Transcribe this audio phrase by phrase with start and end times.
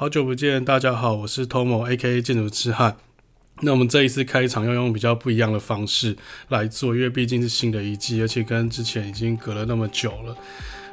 [0.00, 2.96] 好久不见，大家好，我是 Tomo，A.K.A 建筑痴汉。
[3.60, 6.16] 那我们这一次开场要用比较不一样的方式
[6.48, 10.34] 来做，因为毕竟是新的一季，而且跟之前已经隔了那么久了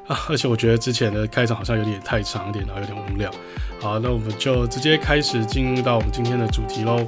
[0.08, 3.34] 啊，而且我觉得之前的开场好像有点太长一点，然后有点无聊。
[3.80, 7.08] 好，那我们就直接开始进入到我们今天的主题喽。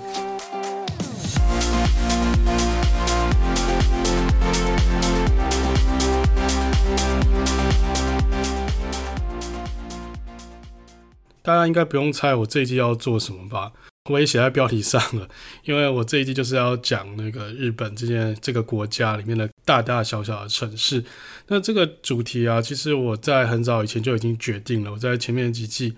[11.50, 13.72] 大家应该不用猜我这一季要做什么吧？
[14.08, 15.28] 我也写在标题上了，
[15.64, 21.04] 因为我这一季就是要讲那个日本这件这个国家里面的大大小小的城市。
[21.48, 24.92] 那这个主题啊，其实我在很早以前就已经决定了。
[24.92, 25.96] 我在前面几季，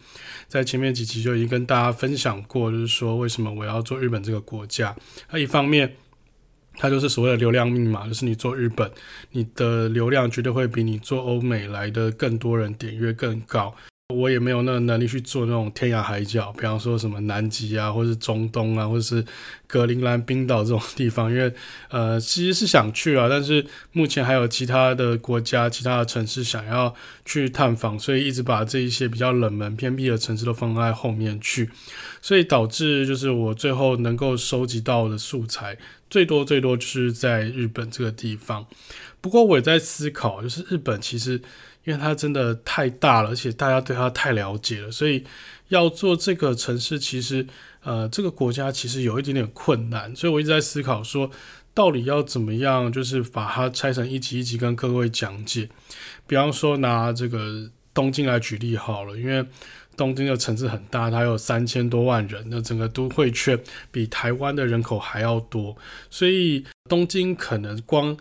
[0.48, 4.96] 在前面几集就已经跟大家分享过，就是说为什么我要做日本这个国家。
[5.32, 5.98] 那一方面，
[6.78, 8.90] 它就是所谓的流量密码，就是你做日本，
[9.32, 13.76] 你的流量绝对会比你做欧美来的更多人点阅更高。
[14.12, 19.26] 我也没有那个能力去做那种天涯海角，比方说什么南极啊，或是中东啊，或者是
[19.68, 21.54] 格陵兰、冰岛这种地方，因为
[21.90, 26.94] 呃，其实是想去啊，但是目前还有其他的国家、其他的城市想要
[27.26, 31.70] 去探访，所以一直把这一些比较冷门、偏僻的城市都放在后面去，
[32.22, 35.78] 所以导致就是我最后能够收集到的素材
[36.10, 38.66] 最多最多就是在日本这个地方。
[39.22, 41.42] 不过我也在思考，就是日本其实。
[41.84, 45.24] 因为它真的太大了，而且大家对它太了解了，所以
[45.70, 47.46] 要做这个城市，其实
[47.84, 50.16] 呃，这个国家其实有一点点困难。
[50.16, 51.32] 所以我一直在思考说，
[51.74, 55.70] 到底要怎么样，就是把它拆成一级一级跟各位讲解。
[56.28, 59.46] 比方说拿这个东京来举例好了，因为
[59.98, 63.60] 东京的城市很大，它有三千多万人，那整个都会圈
[63.92, 65.76] 比台湾的人口还要多，
[66.10, 68.16] 所以东京可能光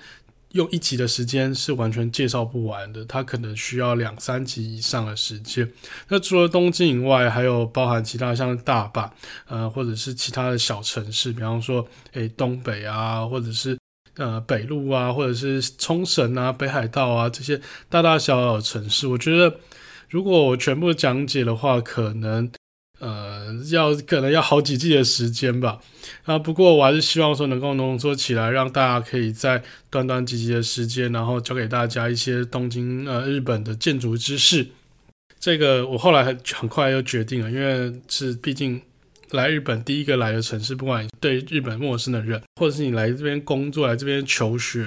[0.52, 5.70] 用一集的时间是完全介绍不完的，它可能需要两三集以上的时间。
[6.08, 9.08] 那除了东京以外，还有包含其他像大阪，
[9.46, 13.78] 呃，或者是其他的小城市，比方说，诶、东北啊，或者是
[14.16, 19.06] 呃北陆啊，或者是冲绳啊、北海道啊这些大大小小的城市。
[19.06, 19.56] 我觉得，
[20.08, 22.50] 如果我全部讲解的话，可能。
[23.00, 25.80] 呃，要可能要好几季的时间吧，
[26.24, 34.66] 啊，不过我还是希望说能够浓缩起来，让大家可以在短短几集的时间，然后教给大家一些东京呃日本的建筑知识。
[35.38, 38.78] 这个我后来很很快又决定了，因为是毕竟
[39.30, 44.84] 来日本第一个来的城市，不管对日本陌生的人，或者是你来这边工作、来这边求学，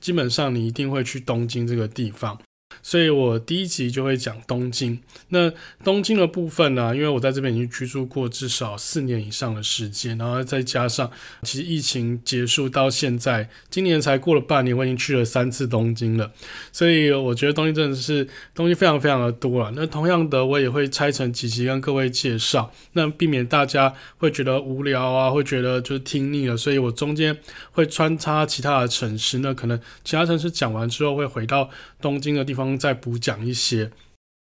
[0.00, 2.38] 基本上你一定会去东京这个地方。
[2.82, 4.98] 所以我第一集就会讲东京。
[5.28, 11.10] 那东京的部分呢、因为我在这边已经居住过至少四年以上的时间，然后再加上
[11.42, 16.30] 其实疫情结束到现在，今年才过了半年，我已经去了三次东京了。
[16.70, 19.72] 所以我觉得东京真的是东西非常非常的多了。
[19.74, 26.56] 那同样的，我也会拆成几集跟各位介绍，那避免大家会觉得无聊啊，会觉得就是听腻了。
[26.56, 27.36] 所以我中间
[27.72, 31.70] 会穿插其他的城市，那可能其他城市讲完之后会回到
[32.00, 32.65] 东京的地方。
[32.74, 33.90] 再补讲一些，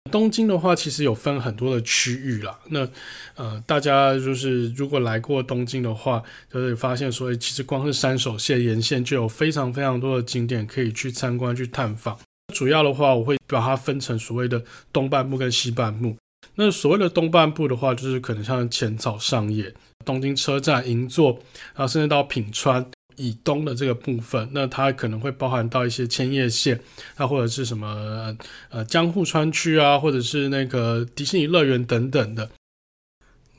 [0.09, 2.57] 东京的话，其实有分很多的区域啦。
[2.69, 2.87] 那
[3.35, 12.17] 呃，大家就是如果来过东京的话，就会发现说，其实光是山手线沿线就有非常非常多的景点可以去参观、去探访。
[12.53, 14.63] 主要的话，我会把它分成所谓的
[14.93, 16.15] 东半部跟西半部。
[16.55, 19.73] 那所谓的东半部的话，就是可能像浅草、上野、
[20.05, 21.33] 东京车站、银座，
[21.75, 22.89] 然后甚至到品川。
[23.17, 26.79] 以东的这个部分，那它可能会包含到一些千叶县，
[27.17, 28.35] 那，或者是什么
[28.69, 32.49] 呃江户川区啊，或者是那个迪士尼乐园等等的。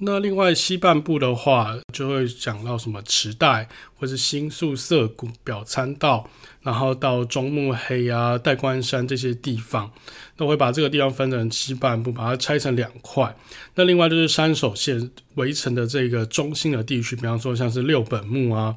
[0.01, 6.31] 那另外西半部的话，就会讲到什么池袋，或是新宿涩谷、表参道，
[6.63, 9.91] 然后到中目黑啊、代官山这些地方。
[10.37, 13.37] 那会把这个地方分成西半部，把它拆成两块。
[13.75, 18.77] 那另外就是山手线围成的这个中心的地区，比方说像是六本木啊。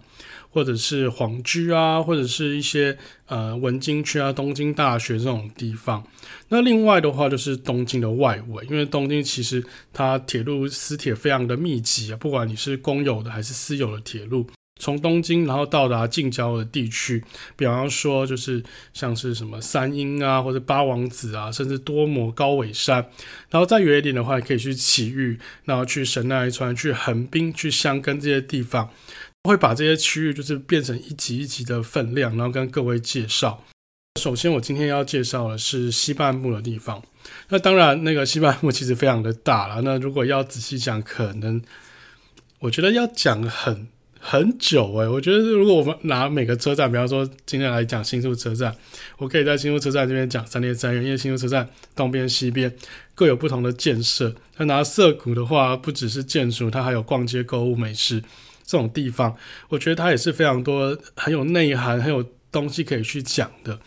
[0.52, 2.98] 或者是皇居啊，或者是一些
[3.28, 6.04] 呃文京区啊、东京大学这种地方。
[6.50, 9.64] 那另外的话就是东京的外围，因为东京其实
[9.94, 14.46] 它铁路私铁非常的密集啊，不管你是公有的还是私有的铁路，
[14.78, 17.24] 从东京然后到达近郊的地区，
[17.56, 18.62] 比方说就是
[18.94, 22.96] 像是什么三鹰啊，或者八王子啊，甚至多摩高尾山，
[23.50, 28.90] 然后再远一点的话，可以去埼玉，然后去神奈川、去横滨、去箱根这些地方。
[29.44, 33.64] 会把这些区域就是变成一级一级的分量，然后跟各位介绍。
[34.20, 37.02] 首先，我今天要介绍的是西半部的地方。
[37.50, 39.82] 那当然，那个西半部其实非常的大了。
[39.82, 41.62] 那如果要仔细讲，可能
[42.60, 43.88] 我觉得要讲很
[44.20, 48.76] 很久诶、我觉得如果我们拿每个车站，比方说今天来讲新宿车站，
[49.18, 52.72] 我可以在新宿车站这边讲三天三夜，因为新宿车站东边西边
[53.16, 54.36] 各有不同的建设。
[54.58, 58.22] 那拿涩谷的话，不只是建筑，它还有逛街、购物、美食
[58.72, 59.36] 这种地方，
[59.68, 63.78] 我觉得它也是非常多很有内涵、很有东西可以去讲的。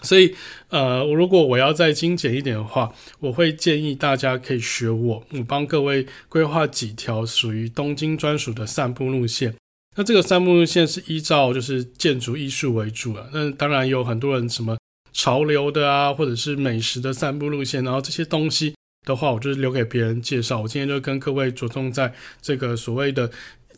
[0.00, 0.32] 所以，
[0.70, 9.54] 呃，我如果我要再精简一点的话，我会建议大家可以学我，我帮各位规划几条属于东京专属的散步路线。
[9.96, 13.26] 那这个散步路线是依照就是建筑艺术为主啊。
[13.32, 14.78] 那当然有很多人什么
[15.12, 18.72] 潮流的啊，或者是美食的散步路线，然后这些东西
[19.04, 20.60] 的话，我就是留给别人介绍。
[20.60, 23.28] 我今天就跟各位着重在这个所谓的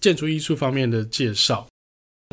[0.01, 1.67] 建筑艺术方面的介绍。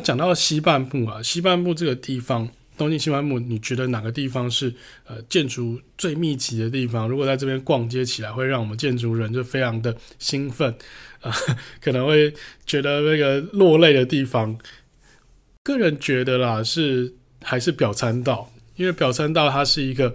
[0.04, 2.48] 讲到西半部啊，西半部这个地方。
[2.76, 4.72] 东京西半部，你觉得哪个地方是
[5.04, 7.08] 呃建筑最密集的地方？
[7.08, 10.72] 如果在这边逛街起来，会让我们建筑人就非常的兴奋，
[11.20, 11.32] 啊、
[11.82, 12.32] 可能会
[12.64, 14.56] 觉得那个落泪的地方。
[15.64, 17.12] 个人觉得啦，是
[17.42, 20.14] 还是表参道，因为表参道它是一个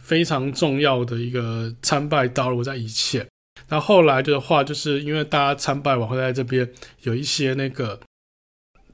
[0.00, 3.26] 非常重要的一个参拜道路，在以前。
[3.68, 6.70] 那后来的话，就是因为大家参拜完会在这边
[7.02, 8.00] 有一些那个。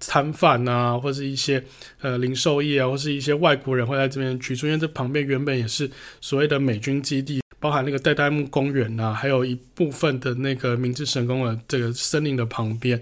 [0.04, 1.62] 摊贩啊，或是一些
[2.00, 5.88] 呃零售业啊，或是一些外国人会在这边居住，因为这旁边原本也是
[6.20, 13.00] 所谓的美军基地，包含那个代代木公园啊，还有一部分的那个明治神宫的这个森林的旁边，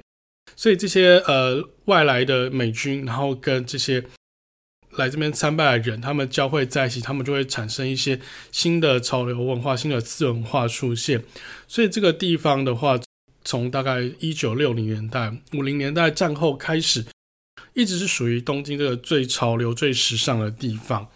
[0.55, 4.05] 所以这些呃外来的美军，然后跟这些
[5.01, 8.21] 来这边参拜的人，他们交汇在一起，他们就会产生一些
[8.53, 11.25] 新的潮流文化、新的次文化出现，
[11.67, 13.01] 所以这个地方的话。
[13.43, 17.03] 从大概一九六零年代、五零年代战后开始，
[17.73, 21.09] 一直是属于东京这个最潮流、最时尚的地方。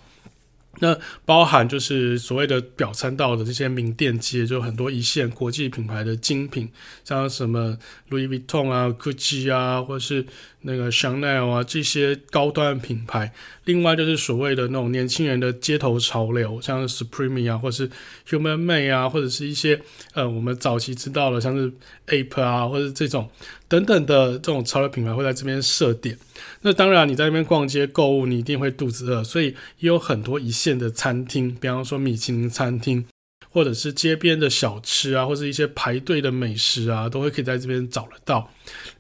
[0.80, 6.68] 那包含就是所谓的表参道的这些名店街，就很多一线国际品牌的精品，
[7.04, 7.78] 像什么
[8.10, 10.24] Louis Vuitton 啊、Gucci 啊，或是
[10.62, 13.32] 那个 Chanel 啊这些高端品牌。
[13.64, 17.88] 另外就是所谓的那种年轻人的街头潮流，像是 Supreme 啊，或是
[18.28, 19.80] Human Made 啊，或者是一些
[20.12, 21.72] 呃我们早期知道的，像是
[22.08, 23.30] Ape 啊，或者这种
[23.74, 26.16] 等等的这种潮流品牌会在这边设点。
[26.60, 29.46] 那当然，你在那边逛街购物，你一定会肚子饿，所以
[29.78, 33.04] 也有很多一线的餐厅，比方说米其林餐厅，
[33.50, 38.48] 或者是街边的小吃啊，或者一些排队的美食啊，都会可以在这边找得到。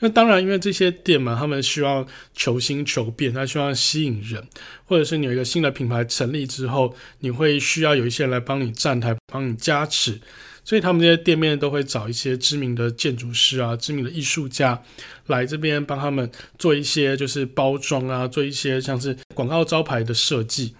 [0.00, 2.04] 那当然，因为这些店嘛，他们希望
[2.34, 4.42] 求新求变，他希望吸引人，
[4.86, 10.20] 或者是你有一个新的品牌成立之后，你会需要有一些人来帮你站台，帮你加持。
[10.64, 14.82] 所以他们这些店面都会找一些知名的建筑师啊、知名的艺术家
[15.26, 20.74] 来这边帮他们做一些就是包装啊，做一些像是广告招牌的设计。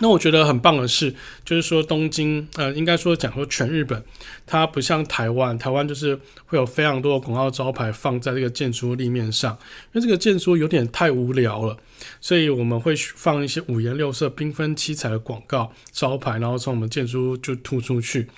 [0.00, 1.12] 那我觉得很棒的是，
[1.44, 4.02] 就是说东京，呃，应该说讲说全日本，
[4.46, 9.58] 它不像台湾，台湾就是会有非常多的广告招牌放在这个建筑立面上，
[9.92, 11.76] 因为这个建筑有点太无聊了，
[12.20, 18.28] 所以我们会放一些五颜六色、缤纷七彩的广告招牌，然后从我们建筑就突出去。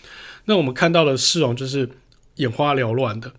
[0.47, 1.89] 那我们看到的市容就是
[2.37, 3.33] 眼花缭乱的，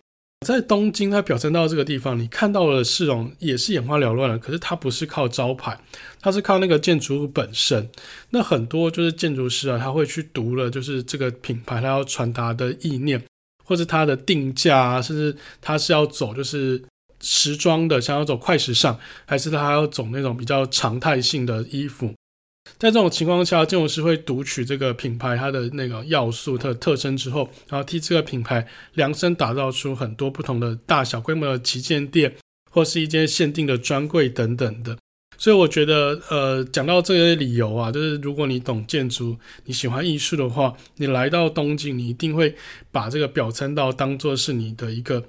[0.47, 5.79] 在东京它表参道这个地方，你看到的市容也是眼花缭乱的，可是它不是靠招牌，
[6.19, 7.87] 它是靠那个建筑物本身。
[8.31, 13.23] 那很多就是建筑师啊，他会去读了，就是这个品牌他要传达的意念，
[13.63, 16.81] 或是它的定价啊，甚至他是要走就是
[17.21, 22.11] 时装的，想要走快时尚，还是他要走那种比较常态性的衣服。
[22.81, 32.35] 在这种情况下，建筑师会读取这个品牌它的那个要素、特特征之后，然后替这个品牌量身打造出很多不同的大小规模的旗舰店，
[32.71, 34.97] 或是一间限定的专柜等等的。
[35.37, 42.55] 所以我觉得，呃，讲到这些理由啊，就是如果你懂建筑，你喜欢艺术的话，你来到东京，你一定会
[42.89, 45.23] 把这个表参道当做是你的一个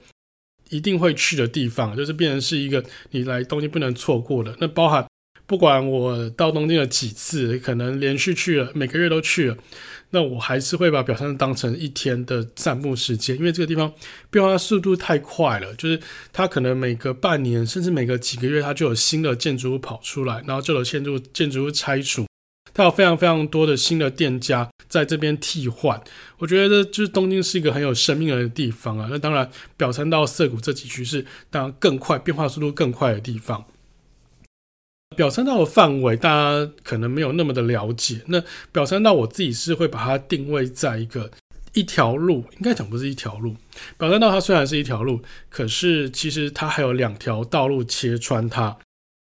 [0.71, 4.57] 一定会去的地方，就是变成是一个你来东京不能错过的。
[4.59, 5.07] 那包含。
[5.53, 9.57] 不管我到东京了几次，可能连续去了，每个月都去了，
[10.09, 13.93] 那我还是会把表参道当成一天的散步时间，因为这个地方
[14.31, 16.01] 变化速度太快了，就是
[16.33, 22.25] 它可能每隔半年，甚至每隔几个月，它就有新的建筑物跑出来，然后就有建筑建筑物拆除，
[22.73, 26.03] 它有非常非常多的新的店家在这边替换。
[26.39, 29.07] 我觉得就是东京是一个很有生命的地方啊。
[29.11, 33.63] 那当然，表参道涩谷这几区是当然更快，变化速度更快的地方。
[35.13, 38.23] 表参道的范围，大家可能没有那么的了解。
[38.27, 38.43] 那
[38.73, 41.31] 表参道我自己是会把它定位在一个
[41.75, 43.57] 一条路，应该讲不是一条路。
[43.97, 48.77] 表参道它虽然是一条路，可是其实它还有两条道路切穿它。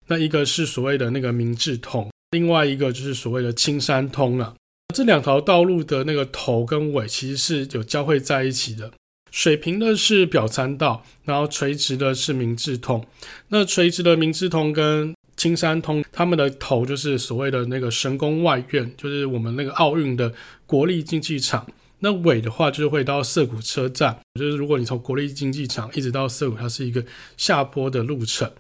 [0.07, 4.55] 那一个是所谓的那个明治通，另外一个就是所谓的青山通啊。
[4.95, 8.91] 这两条道路的那个头跟尾其实是有交汇在一起的。
[9.31, 13.07] 水平的是表参道，然后垂直的是明治通。
[13.49, 20.35] 那垂直的明治通跟青山通，他们的头就是所谓的那个神宫外苑，就是我们那个奥运的
[20.67, 21.67] 国立竞技场。
[22.01, 27.03] 那尾的话就是会到涩谷车站，就是如果你从国立竞技场一直到涩谷，它是一个
[27.37, 28.51] 下坡的路程。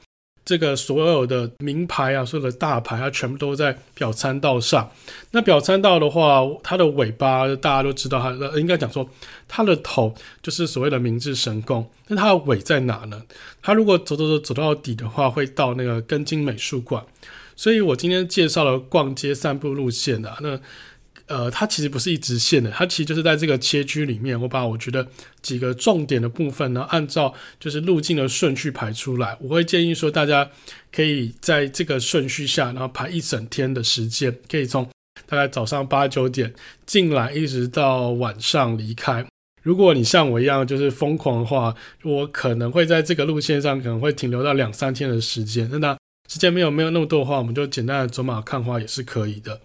[0.48, 4.90] 这个所有的名牌啊，所有的大牌，它全部都在表参道上。
[5.32, 9.06] 那表参道的话，它的尾巴大家都知道它，它应该讲说
[9.46, 11.86] 它的头就是所谓的明治神宫。
[12.06, 13.22] 那它的尾在哪呢？
[13.60, 17.04] 它如果走走走走到底的话，会到那个根津美术馆。
[17.54, 20.58] 所以我今天介绍了逛街散步路线啊，那。
[21.28, 25.06] 呃，它其实不是一直线的，它其实就是在这个切区里面，我把我觉得
[25.42, 29.36] 几个重点的部分呢，按照就是路径的顺序排出来。
[29.40, 30.50] 我会建议说，大家
[30.90, 34.88] 可以在这个顺序下，然后排一整天的时间，可以从
[35.26, 36.54] 大概早上八九点
[36.86, 39.26] 进来，一直到晚上离开。
[39.62, 45.68] 如果你像我一样就是疯狂的话，我可能会在这个路线上可能会停留到两三天的时间。
[45.78, 45.94] 那
[46.30, 49.60] 时间没有没有那么多的话，我们就简单的走马看花也是可以的。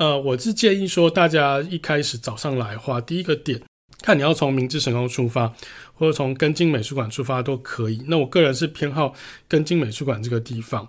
[0.00, 3.60] 呃，我是建议说，大家一开始早上来的话，第一个点，
[4.00, 5.52] 看你要从明治神宫出发，
[5.92, 8.02] 或者从根津美术馆出发都可以。
[8.06, 9.14] 那我个人是偏好
[9.46, 10.88] 根津美术馆这个地方，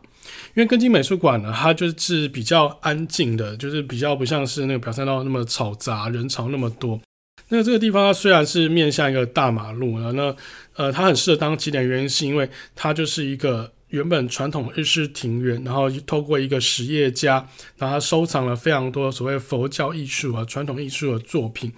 [0.56, 6.98] 因为根津美术馆呢，它就是比较安静的，就是比较不像是那个表参道那么嘈杂，人潮那么多。
[7.50, 10.34] 那这个地方它虽然是面向一个大马路，那
[10.77, 13.74] 呃，它很适合当起点，原因是因为它就是一个。
[13.91, 17.36] 原本传统日式庭园，然后透过一个实业家，
[17.77, 21.71] 然后他收藏了非常多所谓佛教艺术啊、传统艺术的作品。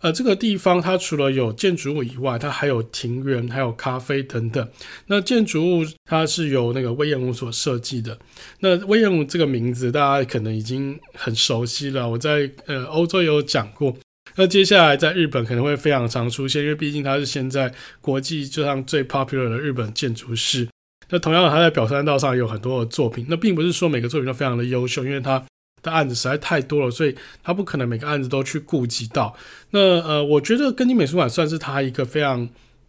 [0.00, 4.68] 呃，这个地方它除了有建筑物以外，它还有庭园，还有咖啡等等。
[5.06, 8.18] 那建筑物它是由那个威廉姆所设计的。
[8.60, 13.94] 那威廉姆这个名字大家可能已经很熟悉了，我在呃欧洲也有讲过。
[14.34, 20.66] 那接下来在日本可能会非常常出现，因为毕竟它是现在国际上最 popular 的日本建筑师。
[21.12, 23.26] 那同样的，他在表山道上有很多的作品。
[23.28, 25.40] 那并不是说每个作品都非常的优秀，因为他
[25.82, 27.14] 的案子实在太多了，所以
[27.44, 29.36] 他不可能每个案子都去顾及到。
[29.70, 32.48] 那呃，我觉得根津美术馆算是他一个非常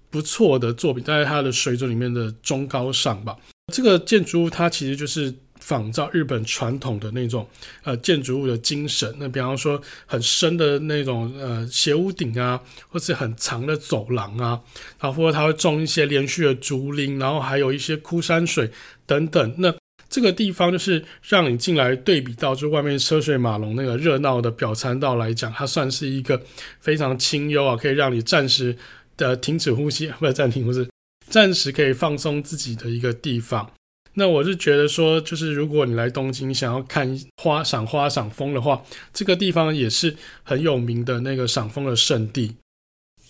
[0.09, 3.35] 不错的作品，在他的水准里面的中高上吧。
[3.73, 5.35] 这个建筑物它其实就是。
[5.63, 7.47] 仿照日本传统的那种
[7.83, 14.59] 呃建筑物的精神，那比方说很深的那种呃斜屋顶啊，或是很长的走廊啊，
[14.99, 18.69] 然后或者它会种一些连续的竹林，然后还有一些枯山水
[19.05, 19.55] 等等。
[19.57, 19.73] 那
[20.09, 26.39] 这个地方就是让你进来对比到就外面车水马龙那个热闹的表参道来讲，它算是一个
[26.81, 28.75] 非常清幽啊，可以让你暂时
[29.15, 30.87] 的停止呼吸，不是暂停，不是
[31.29, 33.71] 暂时可以放松自己的一个地方。
[34.15, 42.55] 那我是觉得说，就是如果你来东京想要看花、赏花、赏枫的话，这个地方也是很有名的那个赏枫的圣地。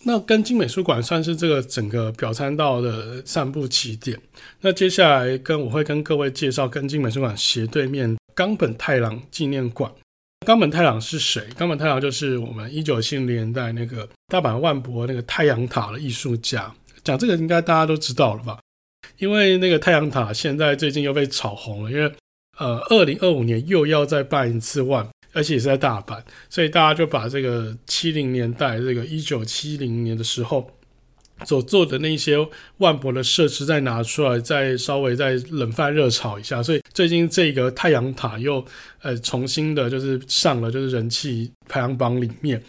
[0.05, 4.19] 那根津美术馆算是这个整个表参道的散步起点。
[4.59, 9.89] 那接下来跟我会跟各位介绍根津美术馆斜对面冈本太郎纪念馆。
[10.45, 11.47] 冈本太郎是谁？
[11.57, 16.75] 冈本太郎就是我们一九七零年代那个大阪万博那个太阳塔的艺术家。
[17.01, 18.59] 讲这个应该大家都知道了吧？
[19.23, 22.11] 因为那个太阳塔现在最近又被炒红了，因为
[22.59, 30.69] 呃，二零二五年又要再办一次万，而且也是在大阪，所以大家就把这个七零年代这个一九七零年的时候
[31.45, 32.37] 所做的那些
[32.79, 38.63] 万博的设施再拿出来，再稍微再冷饭热炒一下，所以最近这个太阳塔又
[39.03, 42.61] 呃重新的就是上了就是人气排行榜里面。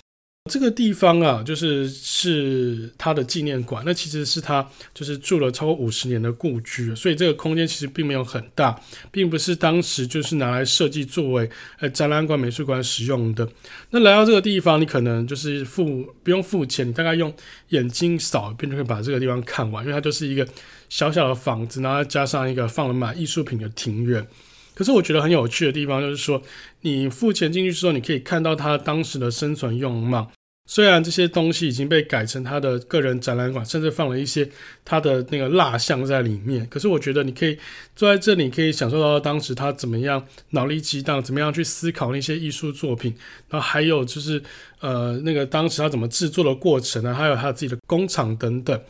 [0.50, 8.78] 这个地方啊，就是是他的纪念馆，那其实是他就是住了超过五十年的故居，所以这个空间其实并没有很大，
[9.10, 11.48] 并不是当时就是拿来设计作为
[11.78, 13.48] 呃展览馆、美术馆使用的。
[13.88, 17.34] 那来到这个地方，你可能就是付不用付钱，你大概用
[17.70, 20.46] 眼睛扫一遍就可以把这个地方看完，因为它就是一个
[20.90, 24.26] 小小的房子，然后加上一个放了满艺术品的庭院。
[24.74, 26.42] 可是我觉得很有趣的地方就是说，
[26.80, 30.30] 你付钱进去之后，你可以看到他当时的生存用貌。
[30.66, 34.48] 虽然这些东西已经被改成他的个人展览馆，甚至放了一些
[34.84, 36.66] 他的那个蜡像在里面。
[36.68, 37.58] 可是我觉得你可以
[37.94, 43.14] 坐在这里，可以享受到当时他怎么样脑力激荡，怎么样去思考那些艺术作品。
[43.50, 44.42] 然后还有就是
[44.80, 47.14] 呃，那个当时他怎么制作的过程呢？
[47.14, 48.80] 还有他自己的工厂等等。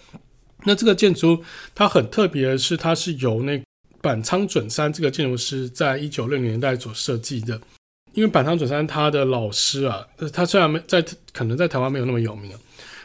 [0.67, 1.43] 那这个建筑
[1.75, 3.63] 它很特别的是，它是由那
[4.01, 7.61] 板仓准三这个建筑师在一九六零年代所设计的，
[8.15, 12.51] 因为板仓准三他的老师啊，他虽然没在，可能在台湾没有那么有名。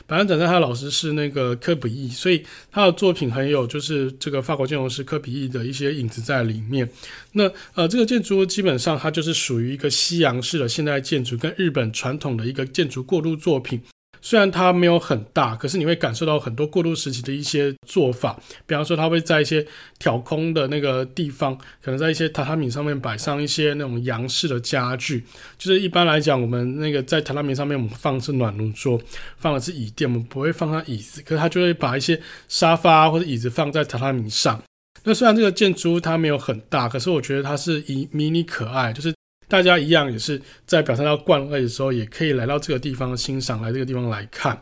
[0.08, 6.90] 板仓准三他的老师是那个科比义，所以他的作品很有就是这个法国建筑师科比义的一些影子在里面。
[7.34, 13.80] 那呃，这个建筑基本上它就是属于一个西洋式的现代建筑，跟日本传统的一个建筑过渡作品
[14.22, 18.40] 虽然它没有很大，可是你会感受到很多过渡时期的一些做法。
[18.66, 19.66] 比方说，它会在一些
[19.98, 25.24] 挑空的那个地方，可能在一些榻榻米上面摆上一些那种洋式的家具。
[25.58, 29.00] 就是一般来讲，我们那个在榻榻米上面，我们放的是暖炉桌，
[29.38, 31.22] 放的是椅垫，我们不会放上椅子。
[31.22, 34.62] 可是它就会把一些沙发或者椅子放在榻榻米上。
[35.04, 39.19] 那虽然这个建筑物它没有很大，可是我觉得它是以迷你可爱，就是。
[39.50, 44.62] 大家一样也是在表参道逛位的时候，也可以来到这个地方欣赏，来这个地方来看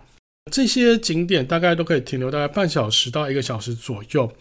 [0.49, 4.31] 这些景点，大概都可以停留大概半小时到一个小时左右。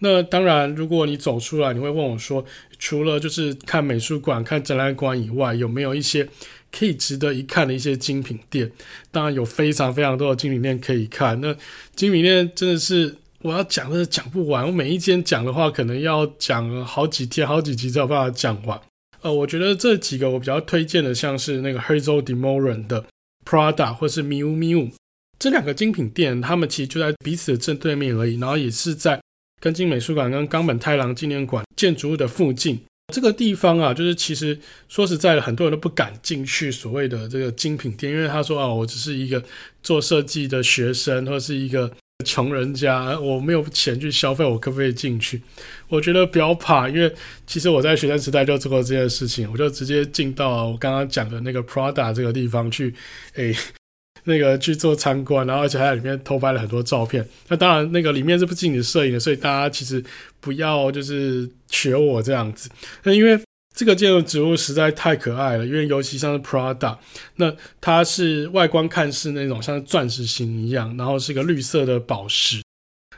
[0.00, 2.44] 那当然，如果你走出来，你会问我说，
[2.78, 6.28] 除了就是看美术馆、看展览馆以外，有没有一些
[6.70, 8.70] 可以值得一看的一些精品店？
[9.10, 11.40] 当然有非常非常多的精品店可以看。
[11.40, 11.56] 那
[11.96, 14.66] 精品店真的是我要讲，的讲不完。
[14.66, 18.78] 我每一间讲的话，可能要讲好几天、好几集才有办法讲完。
[19.24, 23.06] 呃，我觉得这几个我比较推荐的，像是那个 Herzog de Meuron 的
[23.46, 24.92] Prada 或是 Miu Miu
[25.38, 29.18] 这两个精品店，他们其实就在彼此的正对面而已，然后也是在
[29.62, 32.78] 根津美术馆跟冈本太郎纪念馆建筑物的附近。
[33.14, 34.58] 这个地方啊，就是其实
[34.90, 39.42] 说实在的，很多人都不敢进去所谓的这个精品店，因为他说啊，我只是一个
[39.82, 41.90] 做设计的学生，或是一个。
[42.24, 45.42] 穷人家，我没有钱去消费，我可不可以进去？
[45.88, 47.12] 我觉得不要怕，因为
[47.46, 52.94] 其实我在学生时代就做过这件事情，我就直接进到我刚刚讲的那个 Prada 这个地方去，
[53.34, 53.54] 诶，
[54.24, 57.26] 那个去做参观，然后而且还在里面偷拍了很多照片。
[57.48, 60.02] 那当然，那个里面是不禁止摄影的，所以大家其实
[60.40, 62.70] 不要就是学我这样子。
[63.02, 63.38] 那因为。
[63.74, 66.96] 这个建筑植物实在太可爱了，因为尤其像是 Prada，
[67.36, 72.62] 那它是外观看似那种像钻石形一样，然后是一个绿色的宝石，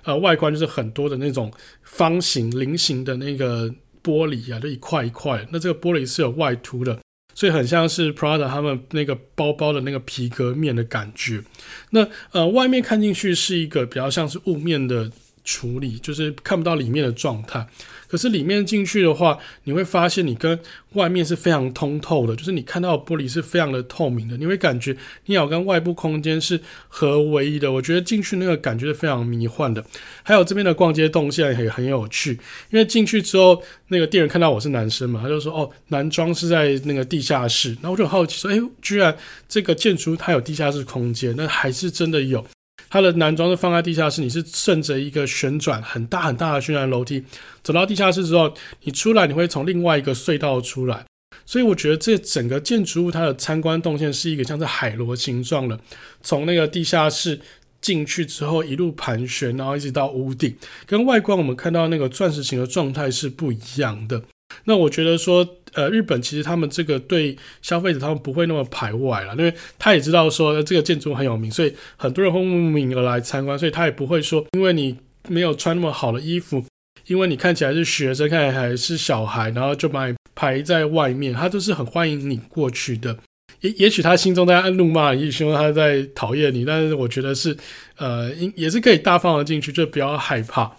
[0.04, 3.68] 呃，外观就是很多的那种方形、菱形的那个
[4.02, 5.46] 玻璃啊，就一块一块。
[5.50, 6.98] 那这个玻璃是有外凸的，
[7.34, 11.42] 所以很像是 Prada 他们那个包包的那个皮革面的感觉。
[11.90, 15.10] 那呃，外面看进去是一个比较像是雾面的
[15.44, 17.66] 处理，就是看不到里面的状态。
[18.08, 20.58] 可是里面进去的话，你会发现你跟
[20.92, 24.96] 外面是非常通透的，就是你看到玻璃是非常的透明的，你会感觉
[25.26, 27.70] 你好跟外部空间是合为一的。
[27.70, 29.84] 我觉得进去那个感觉是非常迷幻的。
[30.22, 32.32] 还有这边的逛街动线也很有趣，
[32.70, 39.16] 因为进去之后，那个店员看到我是男生嘛，他就说：“哦，男装是在那个地下室。”那我就很好奇说：“哎，居然
[39.48, 42.44] 这个建筑它有地下室空间，那还是真的有。”
[42.88, 47.22] 它的男装是放在地下室，你是顺着一个旋转很大很大的旋转楼梯
[47.62, 51.04] 走到地下室之后，你出来你会从另外一个隧道出来，
[51.44, 55.78] 所以我觉得这整个建筑物它的参观动线是一个像是海螺形状的，
[56.22, 57.40] 从那个地下室
[57.80, 64.22] 进去之后一路盘旋，然后一直到屋顶，跟外观我们看到那个钻石形的状态是不一样的。
[64.66, 65.48] 那我觉得说。
[65.72, 74.96] 呃，日本其实他们这个对消费者他们不会那么排外了，因为他也知道说这个建筑很有名，所以很多人会慕名而来参观，所以他也不会说因为你
[75.28, 76.64] 没有穿那么好的衣服，
[77.08, 83.14] 因为你看起来是学生，看起来还是小孩，然后就把你排在外面，他都是很欢迎你过去的。
[83.60, 87.54] 也也许他心中在怒骂，也许他在讨厌你，但是我觉得是
[87.98, 90.74] 呃，也是可以大方的进去，就不要害怕。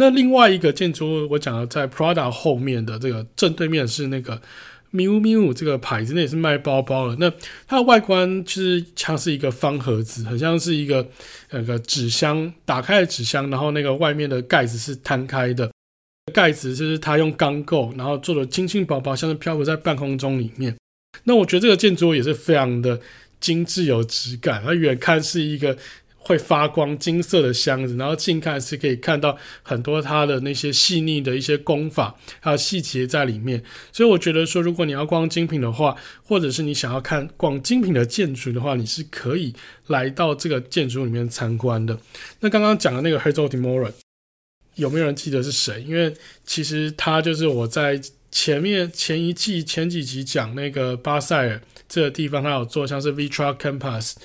[0.00, 4.40] 那另外一个建筑物，我讲的在 Prada 后面的这个正对面是那个
[4.92, 7.16] Miu Miu 这个牌子，那也是卖包包的。
[7.18, 7.28] 那
[7.66, 11.04] 它的外观其实像是一个方盒子，很像是一个
[11.50, 15.68] 那个纸箱，打开的纸箱，然后那个外面的盖子是摊开的，
[16.32, 20.76] 盖子就是它用钢构，然后做的轻轻薄薄，像是漂浮在半空中里面。
[21.24, 23.00] 那我觉得这个建筑物也是非常的
[23.40, 25.76] 精致有质感，它远看是一个。
[26.28, 33.64] 会发光金色的箱子，然后近看是可以看到很多它的那些细腻的一些工法，还有细节在里面。
[33.90, 39.54] 所以我觉得说，如果你要逛精品的话，或者是你想要看逛精品的建筑的话，你是可以
[39.86, 41.98] 来到这个建筑里面参观的。
[42.40, 43.92] 那刚刚讲的那个 Herzog de Meuron，
[44.74, 45.82] 有没有人记得是谁？
[45.88, 46.14] 因为
[46.44, 47.98] 其实他就是我在
[48.30, 54.16] 前面前一季前几集讲那个巴塞尔这个地方，他有做像是 Vitra Campus。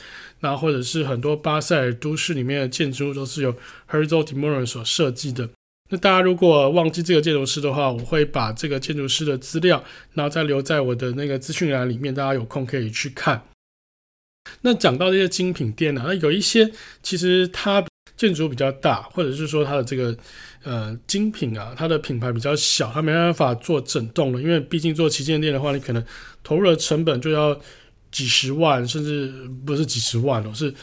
[0.44, 3.56] 那或者是很多巴塞尔都市里面的建筑物都是由
[3.90, 5.50] Herzog de Meuron 所设计的。
[5.90, 9.82] 那大家如果忘记这个建筑师的话，我会把这个建筑师的资料，
[10.14, 13.46] 然后再留在我的那个资讯栏里面，大家有空可以去看。
[14.62, 16.70] 那讲到这些精品店呢，那有一些
[17.02, 17.82] 其实它
[18.18, 20.14] 建筑比较大，或者是说它的这个
[20.64, 26.04] 呃精品啊，它的品牌比较小，它没办法做整栋了，因为毕竟做旗舰店的话，你可能
[26.44, 27.58] 投入的成本就要。
[28.14, 29.28] 几十万，甚至
[29.66, 30.74] 不是几十万哦，是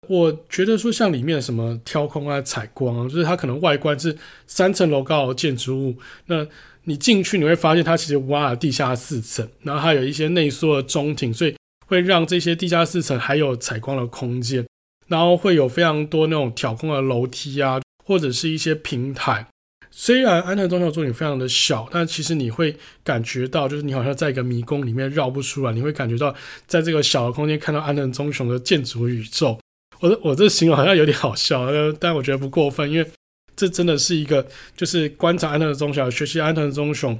[0.07, 6.45] 我觉得说像里面什么挑空啊、采光啊，就是它可能外观是三层楼高的建筑物，那
[6.83, 11.55] 你进去你会发现它其实挖了地下四层，然后还有一些内缩的中庭，所以
[11.85, 14.65] 会让这些地下四层还有采光的空间，
[15.07, 17.81] 然后会有非常多那种挑空的楼梯啊。
[18.07, 19.47] 或者是一些平台，
[19.89, 26.35] 虽然安藤忠雄作品非常的小，但其实你会感觉到，就是你好像在一个迷宫里面绕不出来，你会感觉到
[26.67, 29.57] 在这个小的空间看到安藤忠雄的建筑宇宙。
[30.01, 31.65] 我的我这形容好像有点好笑，
[31.99, 33.11] 但我觉得不过分，因为
[33.55, 34.45] 这真的是一个
[34.77, 37.19] 就是观察安藤忠雄、学习安藤忠雄、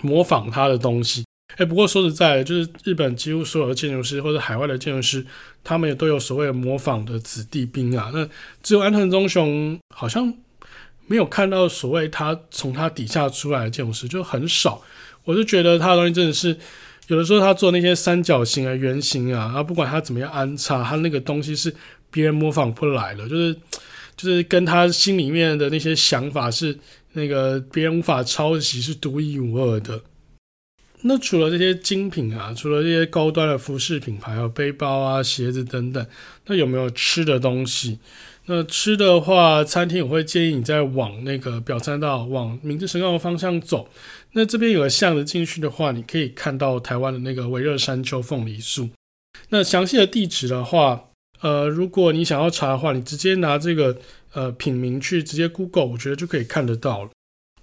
[0.00, 1.24] 模仿他的东西。
[1.56, 5.26] 哎，不过说实在的，就是日本几乎所有的建筑师或者海外的建筑师，
[5.64, 8.10] 他们也都有所谓的模仿的子弟兵啊。
[8.14, 8.28] 那
[8.62, 10.32] 只有安藤忠雄好像
[11.06, 14.80] 没有看到所谓他从他底下出来的建筑师，就很少。
[15.24, 16.56] 我就觉得他的东西真的是
[17.08, 21.74] 有的时候他做那些三角形啊、圆形啊，然后不管他怎么样安插，他那个东西是
[22.10, 23.56] 别人模仿不来的，就是
[24.16, 26.78] 就是跟他心里面的那些想法是
[27.14, 30.00] 那个别人无法抄袭，是独一无二的。
[31.02, 36.04] 那除了这些精品啊，除了这些高端的服饰品牌，还有背包啊、鞋子等等，
[36.46, 37.98] 那有没有吃的东西？
[38.46, 43.88] 那吃的话，餐厅我会建议你再往那个表参道、往明治神宫的方向走。
[44.32, 48.88] 那这边有个巷子进去的话，你可以看到台湾的那个微热山丘凤梨酥。
[49.50, 51.04] 那详细的地址的话，
[51.42, 53.96] 呃，如果你想要查的话，你直接拿这个
[54.32, 57.10] 呃品名去直接 Google，我觉得就可以看得到了。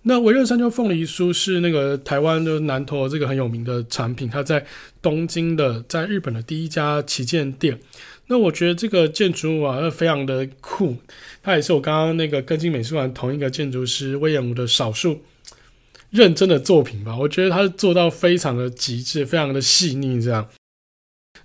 [0.07, 4.63] 那维热山丘凤梨酥是那个台湾的南投这个很有名的产品，它在
[5.01, 7.79] 东京的，在日本的第一家旗舰店。
[8.27, 10.95] 那我觉得这个建筑物啊，非常的酷，
[11.41, 15.21] 它也是我刚刚那个跟进美术馆同一个建筑师威廉姆的少数
[16.11, 17.17] 认真的作品吧。
[17.17, 20.47] 我觉得它做到非常的极致，非常的细腻，这样。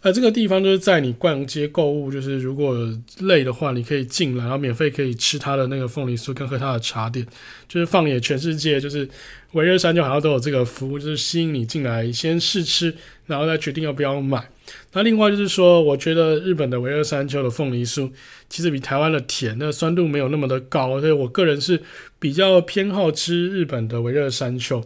[0.02, 2.74] 呃，这个地方就是在你逛街购物，就是如果
[3.18, 7.26] 累的话，你可以进来，然后免费可以吃他的那个凤梨酥跟喝他的茶点，
[7.68, 9.06] 就是放眼全世界，就是
[9.52, 12.94] 维热山丘好像都有这个服务，就是吸引你进来先试吃，
[13.26, 14.48] 然后再决定要不要买。
[14.92, 18.10] 那另外就是说，我觉得日本的维热山丘的凤梨酥
[18.48, 21.82] 其实比台湾的甜，那酸度没有那么的高，所以我个人是
[22.18, 24.82] 比较偏好吃日本的维热山丘。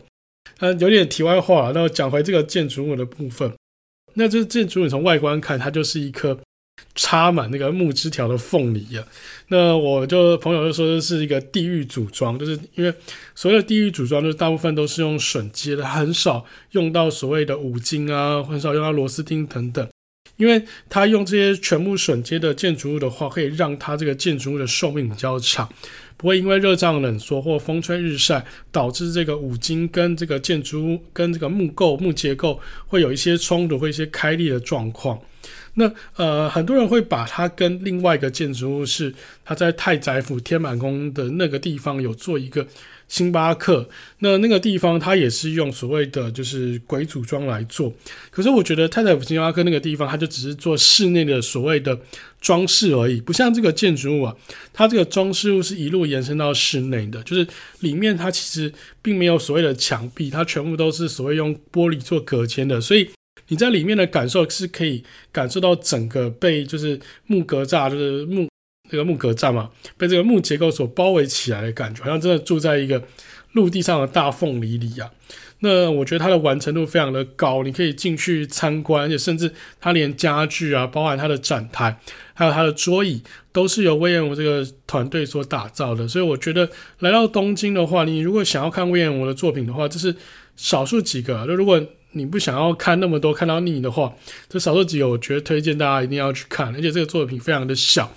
[0.59, 3.53] 呃，有点题外话，那我讲回这个建筑物的部分。
[4.15, 6.39] 那这建筑，你从外观看，它就是一颗
[6.95, 9.05] 插满那个木枝条的凤梨啊。
[9.49, 12.93] 那我就朋友就说这是一个地狱组装，就是因为
[13.35, 19.87] 所谓的地狱组装，就是大部分都是用榫接的，很少用到所谓的五金啊，很少用到螺丝钉等等。
[20.37, 25.73] 因为它用这些全部榫接的建筑物的话，可以让它这个建筑物的寿命比较长。
[26.25, 35.21] 不会因为热胀冷缩或风吹日晒，导致这个五金跟这个建筑物跟这个木构木结构会有一些冲突，会一些开裂的状况。
[35.75, 42.67] 那呃，很多人会把它跟另外一个建筑物是它在太宰府天满宫的那个地方有做一个。
[43.09, 43.89] 星巴克，
[44.19, 47.93] 那那个地方，它也是用所谓的就是鬼组装来做。
[48.31, 51.99] 可是我觉得太太府星巴克那个地方，它就只是做室内的所谓的
[52.41, 54.35] 装饰而已，不像这个建筑物啊，
[54.73, 57.47] 它这个装饰物是一路延伸到室内的，就是
[57.81, 63.09] 里面它其实并没有所谓的墙壁，它全部都是所谓用玻璃做隔间的，所以
[63.49, 68.49] 你在里面的感受是可以感受到整个被就是木格栅，就是木。
[68.89, 73.03] 这个木格栅嘛，被这个木结构所包围起来的感觉，好像真的住在一个
[73.53, 75.11] 陆地上的大凤梨里啊。
[75.61, 81.99] 那我觉得它的完成度非常的高，你可以进去参观，而且甚至它连家具啊，包含它的展台，
[82.35, 86.07] 还有它的桌椅，都是由威廉姆这个团队所打造的。
[86.07, 86.69] 所以我觉得
[86.99, 90.15] 来到东京的话，你如果想要看威廉姆的作品的话，这是
[90.55, 94.13] 少数几个，就如果你不想要看那么多，看到腻的话，
[94.51, 98.13] 这少数几个我觉得推荐大家一定要去看，而且这个作品非常的小。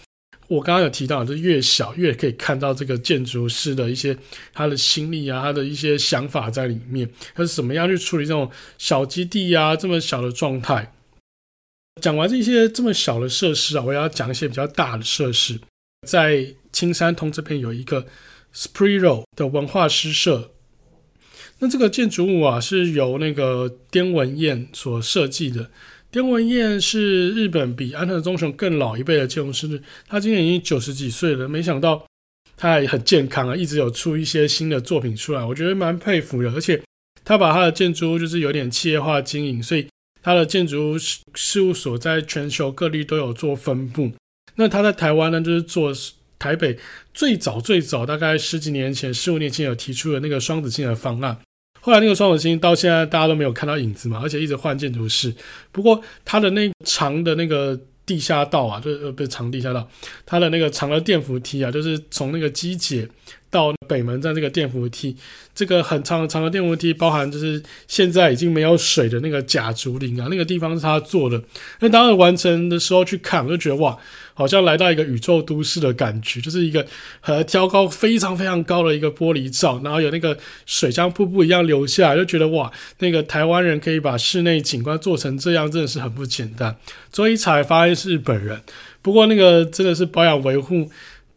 [0.48, 4.18] 我刚刚有提到，就越小越可以看到这个建筑师的一些
[4.54, 10.94] 他的心力啊，他的一些想法在里面，他是怎么样去处理这种小基地啊，这么小的状态。
[12.02, 15.60] 讲完这些这么小的设施啊，我要讲一些比较大的设施。
[16.08, 18.06] 在青山通这边有一个
[18.54, 20.52] Sprirow 的文化诗社，
[21.60, 25.72] 那这个建筑物啊是由那个滇文彦所设计的。
[26.10, 32.06] 颠文彦是日本比安藤忠雄更老一辈的建筑师，他今年已经九十几岁了，没想到
[32.56, 36.50] 他还很健康啊，一直有出一些新的作品出来，我觉得蛮佩服的。
[36.54, 36.82] 而且
[37.26, 39.86] 他把他的建筑就是有点企业化经营，所以
[40.24, 40.98] 他的建筑物
[41.36, 44.12] 事务所在全球各地都有做分布。
[44.56, 45.94] 那他在台湾呢，就是做
[46.40, 46.80] 台北
[47.14, 51.38] 最早最早大概十几年前、十五年前有提出的那个双子星的方案。
[51.88, 55.34] 后来那个双子星到现在大家都没有看到影子嘛，而且一直换建筑师。
[55.72, 59.90] 不过它的那长的那个地下道啊，就是呃不是长地下道，
[60.26, 63.08] 它的那个长的电扶梯啊，就是从那个机捷
[63.50, 65.16] 到北门站这个电扶梯，
[65.56, 71.42] 这个很长很长的电扶梯，包含就是现在已经没有水的那个假竹林啊，那个地方是他做的。
[71.80, 73.98] 那当时完成的时候去看，我就觉得哇。
[74.38, 76.86] 好像来到一个宇宙都市的感觉，就是一个
[77.22, 86.78] 和挑高非常非常高的一个玻璃罩，然后有那个水像瀑布一样流下来，就觉得哇，那个台湾人可以把室内景观做成这样，真的是很不简单。
[87.12, 88.62] 所以才发现是日本人，
[89.02, 90.92] 不过那个真的是保养维护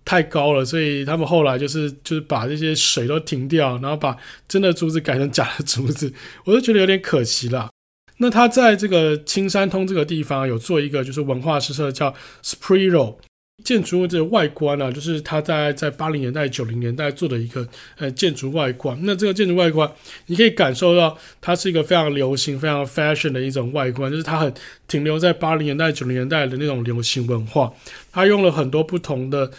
[0.04, 4.16] 太高了，所以他们后来就是就是把这些水都停掉，然后把
[4.48, 6.12] 真的竹子改成假的竹子，
[6.44, 7.70] 我就觉得有点可惜啦。
[8.18, 13.16] 那他在这个青山通这个地方有做一个就是文化诗社，叫 Sprirow
[13.64, 17.66] 建筑物这个外观呢、啊，就是他在在八零年代九零年代做的一个
[17.98, 18.98] 呃建筑外观。
[19.02, 19.90] 那这个建筑外观，
[20.26, 24.52] 你可以感受到它是一个非常流行、非常 fashion 的一种外观，就是它很
[24.88, 27.70] 停留在八零年代九零年代的那种流行文化。
[28.10, 29.50] 它用了很多不同的，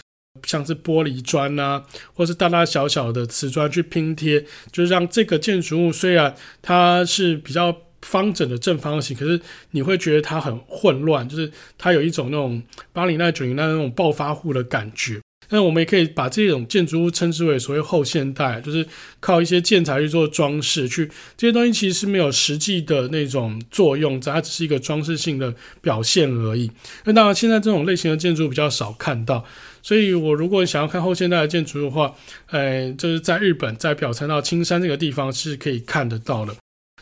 [0.44, 4.42] 像是玻璃砖呐，或是大大小小的瓷砖去拼贴，
[4.72, 7.76] 就是让这个建筑物虽然它是比较。
[8.04, 9.40] 方整的正方形，可是
[9.70, 12.60] 你会觉得它很混乱，就是它有一种那种
[12.92, 15.22] 八零代、九零代那种暴发户的感觉。
[15.52, 18.84] 那我们也可以把这种建筑物称之为所谓后现代，就是
[19.20, 21.06] 靠一些建材去做装饰，去
[21.38, 26.72] 这些东西其实是没有实际的那种作用，它只是一个装饰性的表现而已。
[27.04, 29.46] 那当然，现在这种类型的建筑比较少看到，
[29.82, 32.16] 所以我如果想要看后现代的建筑的话，
[32.48, 36.56] 呃，就是在日本，在表参道青山这个地方是可以看得到的。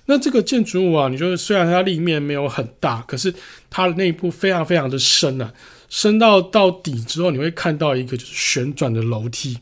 [0.07, 3.31] 那这个建筑物啊，你就是虽然它立面没有很大，可是
[3.69, 5.53] 它的内部非常非常的深啊，
[5.89, 9.57] 升到到底之后，你会看到一个就是旋转的楼梯。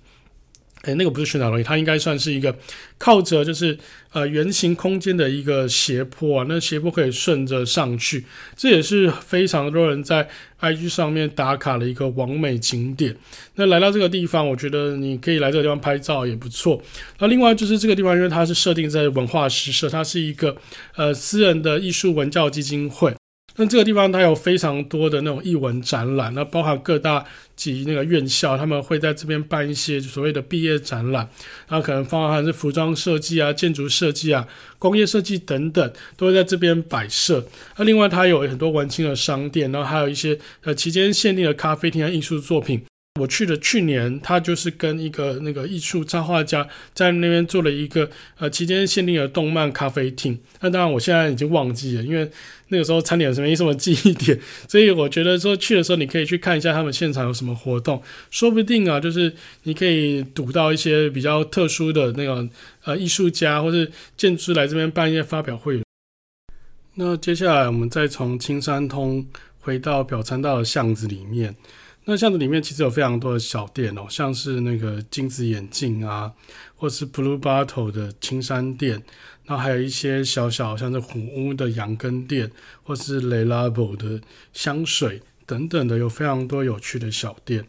[0.84, 2.56] 诶，那个不是旋转楼梯，它应该算是一个
[2.98, 3.78] 靠着就是
[4.14, 6.46] 呃圆形空间的一个斜坡啊。
[6.48, 8.24] 那斜坡可以顺着上去，
[8.56, 10.30] 这也是非常多人在
[10.62, 13.18] IG 上面打卡的一个网美景点。
[13.56, 16.82] 那来到这个地方，我觉得你可以来这个地方拍照也不错。
[17.20, 20.56] 那另外就是这个地方，因为它是设定在文化诗社，它是一个
[20.96, 23.14] 呃私人的艺术文教基金会。
[23.60, 31.28] 那这个地方它有非常多的那种艺文展览，那包含各大及那个院校，他们会在这边办一些所谓的毕业展览，
[31.70, 37.46] 那可能包含是服装设计啊、建筑设计啊、工业设计等等，都会在这边摆设。
[37.78, 42.82] 那另外它有很多文青的商店，然后还有一些呃期间限定的咖啡厅啊艺术作品。
[43.18, 50.38] 我去的去年，他就是跟一个那个艺术插画家在那边做了一个呃期间限定的动漫咖啡厅。
[50.62, 52.30] 那当然我现在已经忘记了，因为
[52.70, 62.48] 那个时候餐点什么没什么记忆点， 所以我觉得说去的时候你可以去看一下他们现场有什么活动，说不定啊，就是你可以读到一些比较特殊的那个
[62.84, 65.82] 呃艺术家或是建筑师来这边办一些发表会。
[66.96, 69.26] 那接下来我们再从青山通
[69.60, 71.56] 回到表参道的巷子里面。
[72.10, 76.32] 那巷子里面其实有非常多的小店哦，像是那个金子眼镜啊，
[76.78, 79.04] 或是 Blue Bottle 的青山店，
[79.44, 82.50] 然后还有一些小小像是虎屋的羊羹店，
[82.84, 84.22] 或是 Le Labo 的
[84.54, 87.66] 香水等等的，有非常多有趣的小店。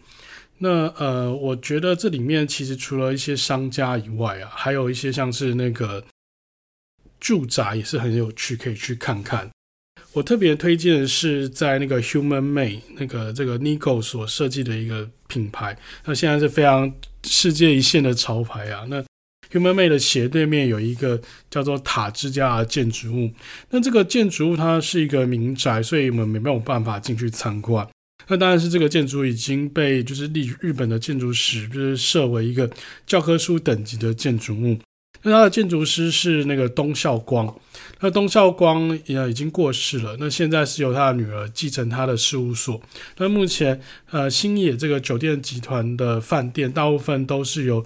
[0.59, 6.05] 那呃，我觉得这里面其实除了一些商家以外啊，还有一些像是那个
[7.19, 9.51] 住宅也是很有趣，可以去看看。
[10.19, 18.85] 我特别推荐是在那个 Human Made 那个这个 Nigo 所设计的一个品牌，那现在是非常世界一线的潮牌啊。
[18.89, 19.01] 那
[19.53, 23.31] Human Made 的斜对面有一个叫做塔之家的建筑物，
[23.71, 27.89] 那这个建筑物它是一个民宅，所以我们没有办法进去参观。
[28.27, 32.69] 那当然是这个建筑已经被就是日日本的建筑史就是设为一个
[33.07, 34.77] 教科书等级的建筑物。
[35.23, 37.53] 那他的建筑师是那个东孝光，
[38.01, 42.81] 那东孝光也已经过世了，那现在是由他的女儿继承他的事务所。
[43.17, 47.85] 那目前呃星野这个酒店集团的饭店大部分都是由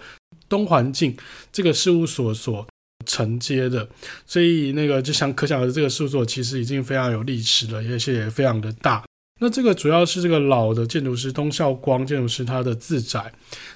[0.49, 1.17] 东环境
[1.51, 2.67] 这个事务所所
[3.07, 3.89] 承接的，
[4.27, 9.03] 所以那个就想可想而知，这个事务所其实已经非常有历史了，而且也非常的大。
[9.43, 13.33] 那这个主要是这个老的建筑师东孝光建筑师他的自宅。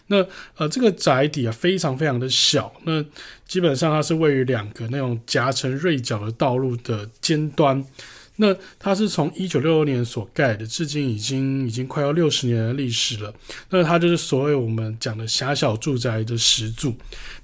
[0.06, 0.24] 那
[0.56, 3.04] 呃这个宅邸啊非常非常的小，那
[3.48, 7.84] 基本上它是位于两个那种夹层锐角的道路的尖端。
[8.36, 13.34] 那它是从一九六六年所盖的，至今已经已经快要六十年的历史了。
[13.70, 16.94] 那它就是所谓我们讲的狭小住宅的始祖。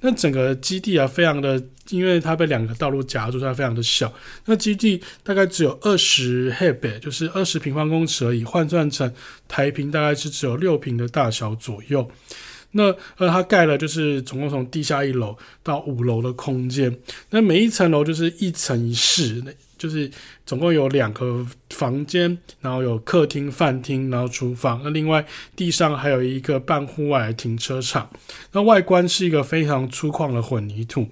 [0.00, 4.12] 那整个基地啊，非常的，因为它被两个道路夹住，它非常的小。
[4.44, 9.10] 那基地大概只有二十平米，就是二十平方公尺而已，换算成
[9.48, 12.10] 台平大概是只有六平的大小左右。
[12.72, 12.84] 那
[13.16, 16.98] 呃，它盖了就是总共从地下一楼到五楼的空间。
[17.30, 19.42] 那每一层楼就是一层一室。
[19.82, 20.08] 就是
[20.46, 24.80] 总共有两个房间，然后有客厅、饭厅，然后厨房。
[24.84, 28.08] 那另外地上还有一个半户外停车场。
[28.52, 31.08] 那外观是一个非常粗犷的混凝土。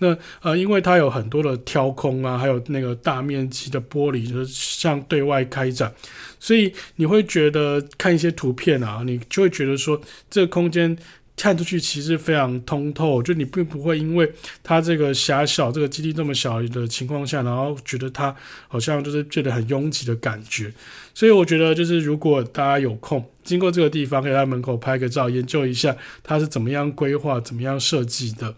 [0.00, 5.92] 那呃，因为它有很多的挑空啊，还有那个大面积的玻璃，就是向对外开展，
[6.40, 10.96] 所以你会觉得看一些图片啊，你就会觉得说这个空间。
[11.38, 14.30] 看出去其实非常通透，就你并不会因为
[14.62, 18.34] 它这个狭小，这个基地这么小的情况下，然后觉得它
[18.66, 20.72] 好像就是觉得很拥挤的感觉。
[21.14, 28.54] 所以我觉得，就是如果大家有空经过这个地方，可以在门口拍个照，研究一下它是怎么样规划、怎么样设计的。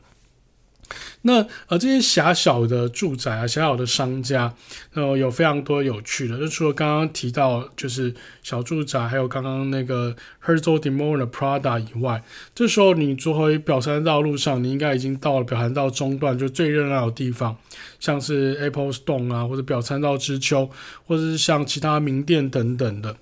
[1.23, 4.55] 那呃，这些狭小的住宅啊，狭小的商家，
[4.95, 6.39] 呃，有非常多有趣的。
[6.39, 12.23] 就除了刚刚提到就是小住宅，还有刚刚那个 Herzog & de Meuron 的 Prada 以外，
[12.55, 17.57] 这时候你坐回表参道路上，你应该已经到了表参道中段，就最热闹的地方，
[17.99, 20.71] 像是 Apple Stone 啊，或者表参道之丘，
[21.07, 23.15] 或者是像其他名店等等的。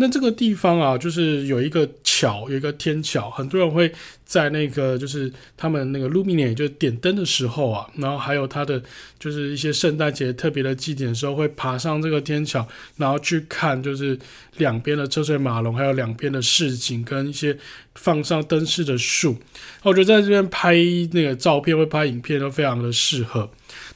[0.00, 3.92] 那这个地方啊，就是有一个桥，有一个天桥，很多人会
[4.24, 8.80] 在那个就是他们那个 Lumine 就是点灯的时候啊，然后还有他的
[9.18, 12.64] 就是一些圣诞节特别的祭典的时候，会爬上这个天桥，
[12.96, 14.16] 然后去看就是
[14.58, 17.58] 两边的车水马龙，还有两边的市景跟一些
[17.96, 19.36] 放上灯饰的树。
[19.82, 20.76] 我觉得在这边拍
[21.12, 23.50] 那个照片或拍影片都非常的适合。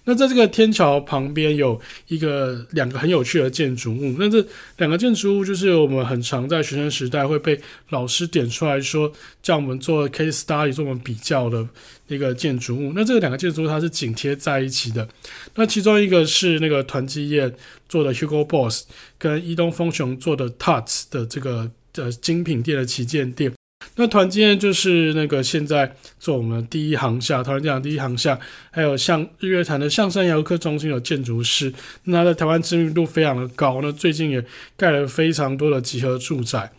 [0.05, 4.45] 那在这个天桥旁边有一个两个很有趣的建筑物，那这
[4.79, 7.61] 两个建筑物就是我们很常在学生时代会被
[7.91, 9.13] 老师点出来说，
[9.43, 11.65] 叫我们做 case study 做我们比较的
[12.09, 12.93] 一个建筑物。
[12.97, 15.07] 那这两个建筑物它是紧贴在一起的，
[15.55, 17.53] 那其中一个是那个团积业
[17.89, 18.85] 做的 Hugo Boss
[19.19, 23.53] 跟伊东丰雄做的 Tuts 的这个呃精品店的旗舰店。
[23.97, 28.39] 那团建就是那个现在做我们第一航厦，台湾讲第一航厦，
[28.71, 31.73] 还有像日月潭的象山游客中心的建筑师，
[32.05, 33.81] 那在台湾知名度非常的高。
[33.83, 34.43] 那最近也
[34.77, 36.73] 盖了非常多的集合住宅。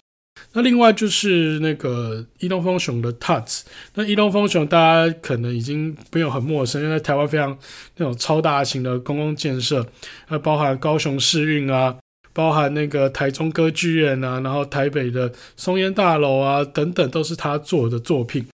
[0.54, 3.62] 那另外就是那个伊东丰雄的 Tuts，
[3.94, 7.58] 那伊东丰雄大家可能已经没有很陌生，因为在台湾非常
[7.98, 9.86] 那种超大型的公共建设，
[10.26, 11.96] 还包含高雄市运啊。
[12.34, 18.46] 包含那个台中歌剧院啊，然后台北的松烟大楼啊等等，都是他做的作品。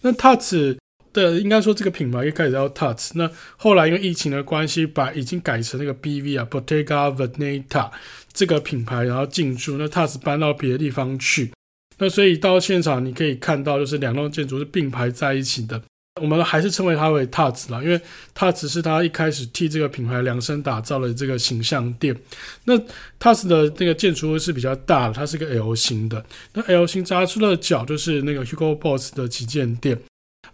[0.00, 0.76] 那 Tutz
[1.12, 7.90] 的应该说这个品牌一开始叫 Tutz，那后来因为疫情的关系，把已经改成那个 BV 啊，Bottega Veneta
[8.32, 9.76] 这个品牌，然后进驻。
[9.76, 11.52] 那 Tutz 搬到别的地方去，
[11.98, 15.82] 那所以到现场你可以看到，就是两栋建筑是并排在一起的。
[16.20, 18.00] 我们还是称为它为 Tutz 啦，因为
[18.36, 22.16] Tutz 是他一开始替这个品牌量身打造的这个形象店。
[22.64, 22.78] 那
[23.18, 26.24] Tutz 的那个建筑物是比较大的，它是个 L 型的。
[26.52, 30.00] 那 L 型扎出的角就是那个 Hugo Boss 的旗舰店。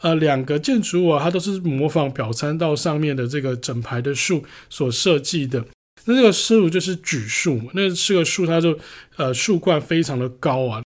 [0.00, 5.62] 呃，两个建筑物啊，它都是模仿表参道上面的这个整排的树所设计的。
[6.06, 8.78] 那这个树就是榉树，那这个树它就
[9.16, 10.82] 呃树冠非常的高啊。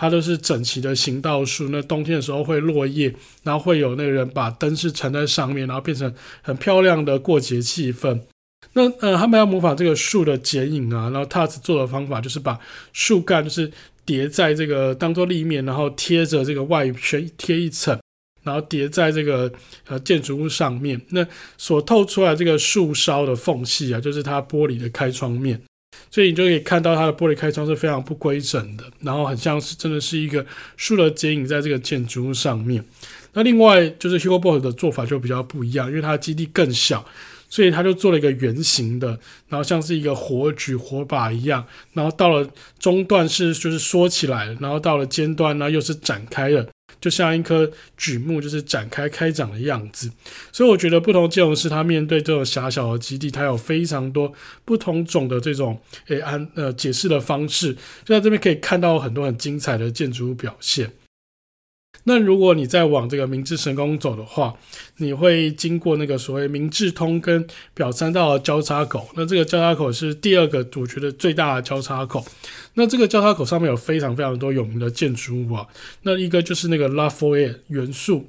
[0.00, 6.10] 它都是整齐的行道树，那冬天的时候会落叶，然后会有那个人把灯饰缠在上面，然后变成
[6.40, 8.18] 很漂亮的过节气氛。
[8.72, 12.58] 那呃，他们要模仿这个树的剪影啊，然后 Tutz 做的方法就是把
[12.94, 13.70] 树干就是
[14.06, 18.00] 叠在这个当做立面，然后贴着这个外圈贴一层，
[18.42, 19.52] 然后叠在这个
[19.86, 20.98] 呃建筑物上面。
[21.10, 21.26] 那
[21.58, 25.60] 所透出来这个树梢的缝隙啊，就是它玻璃的开窗面。
[26.10, 30.44] 所以你就可以看到它的玻璃开窗是非常不规整的，然后很像是真的是一个
[30.76, 32.84] 树的剪影在这个建筑物上面。
[33.32, 37.06] 那另外就是 Hugo Boss 的做法就比较不一样，因为它的基地更小，
[37.48, 39.08] 所以他就做了一个圆形的，
[39.48, 42.48] 然后像是一个火举火把一样，然后到了
[42.80, 46.66] 中段是就是缩起来，然后到了尖端呢又是展开的。
[47.00, 50.10] 就像一棵榉木，就是展开开长的样子。
[50.52, 54.32] 所以我觉得不同建筑师他面对这种狭小的基地，他有非常多
[54.64, 57.72] 不同种的这种诶安呃解释的方式。
[58.04, 60.92] 就在这边可以看到很多很精彩的建筑物表现。
[62.04, 64.54] 那如果你再往这个明治神宫走的话，
[64.96, 69.08] 你会经过那个所谓明治通跟表参道的交叉口。
[69.16, 72.24] 那这个交叉口是第二个我觉得最大的交叉口。
[72.74, 75.66] 那这个交叉口上面有非常非常多有名的建筑物啊。
[76.02, 78.26] 那一个就是那个拉佛耶元素。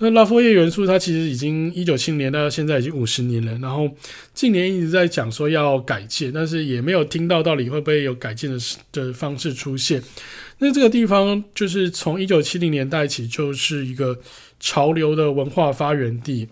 [0.00, 3.58] 那拉佛耶元素它其实已经一九七零年到现在已经五十年了。
[3.58, 3.90] 然后
[4.32, 8.58] 近年一直在讲说要改建，但是也没有听到到底会不会有改建的
[8.92, 10.00] 的方式出现。
[10.60, 14.18] 那这个地方就是从一九七零年代起就是一个
[14.58, 16.48] 潮流的文化发源地，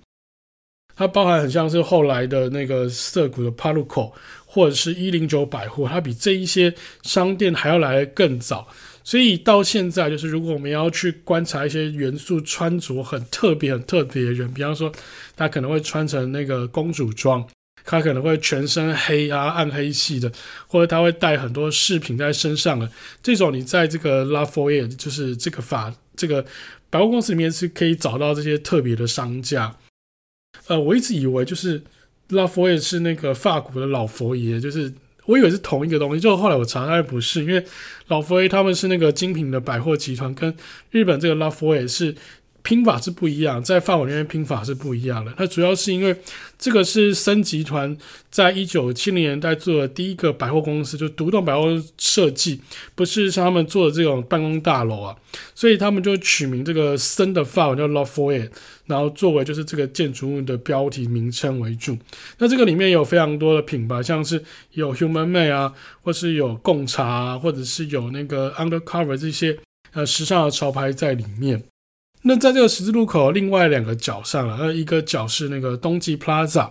[0.94, 4.12] 它包含很像是后来的那个涩谷的 PARCO
[4.44, 8.68] 或者是一零九百货，它比这一些商店还要来得更早。
[9.02, 14.90] 所以到现在，就是如果我们要去观察一些元素穿着很特别、很特别的人，比方说
[15.36, 17.46] 他可能会穿成那个公主装。
[17.86, 20.30] 他可能会全身黑啊，暗黑系的，
[20.66, 22.90] 或者他会带很多饰品在身上的
[23.22, 26.44] 这种，你在这个拉佛耶，就是这个法这个
[26.90, 29.76] 百货公司里面是可以找到这些特别的商家。
[30.66, 31.80] 呃，我一直以为就是
[32.30, 34.92] 拉佛耶是那个法国的老佛爷，就是
[35.26, 37.64] 我以为是同一个东西，就后来我查，它不是，因为
[38.08, 40.52] 老佛爷他们是那个精品的百货集团，跟
[40.90, 42.12] 日本这个拉佛耶是。
[42.66, 45.32] 拼法是不一样，在法文里面拼法是不一样的。
[45.36, 46.16] 它主要是因为
[46.58, 47.96] 这个是森集团
[48.28, 52.60] 在一九七零年代做的第一个百货公司，就独栋百货设计，
[52.96, 55.16] 不是像他们做的这种办公大楼啊，
[55.54, 58.50] 所以他们就取名这个森的法文叫 La Foyer，
[58.86, 61.96] 然后作为就是这个建筑物的标题名称为主。
[62.38, 64.42] 那这个里面有非常多的品牌，像是
[64.72, 69.56] 有 Human Made 啊，或是有贡茶啊，或者是有那个 Undercover 这些
[69.92, 71.62] 呃时尚的潮牌在里面。
[72.28, 76.70] 那在这个十字路口另外两个角上了，那一个角是那个冬季 Plaza，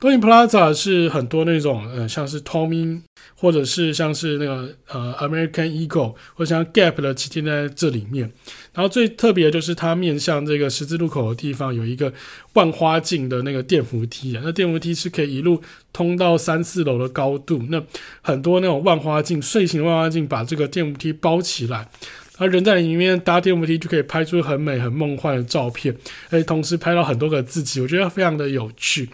[0.00, 3.02] 冬季 Plaza 是很多那种呃像是 Tommy
[3.34, 8.32] 或者是像是那个呃 American Eagle 或者像 Gap 的旗舰在这里面。
[8.72, 12.10] 然后最特别的就是它面向这个十字路口的地方有一个
[12.54, 15.60] 万花镜的那个电扶梯啊，那电扶梯是可以一路
[15.92, 17.62] 通到三四楼的高度。
[17.68, 17.82] 那
[18.22, 21.90] 很多那种万花镜，碎形万花镜把这个电扶梯包起来。
[22.38, 25.94] 而人在里面搭电扶梯就可以拍出很美、很梦幻的照片，
[26.30, 29.08] 而且同时拍到很多个自己，我觉得非常的有趣。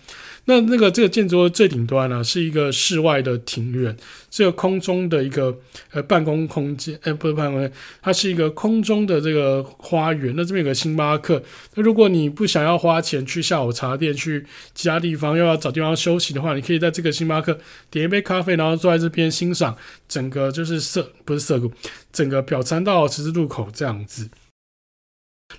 [0.47, 3.97] 那那个这个建筑的最顶端呢、是一个室外的庭院，
[4.31, 5.57] 是个空中的一个
[5.93, 7.73] 呃办公空间，呃不是办公间，
[8.03, 10.35] 它是一个空中的这个花园。
[10.37, 11.41] 那这边有个星巴克，
[11.75, 17.57] 那如果你不想要花钱去下午茶店，去其他地方，又要找地方休息的话，你可以在这个星巴克
[17.89, 19.77] 点一杯咖啡，然后坐在这边欣赏
[20.09, 21.71] 整个就是色不是色谷，
[22.13, 24.29] 整个表参道十字路口这样子。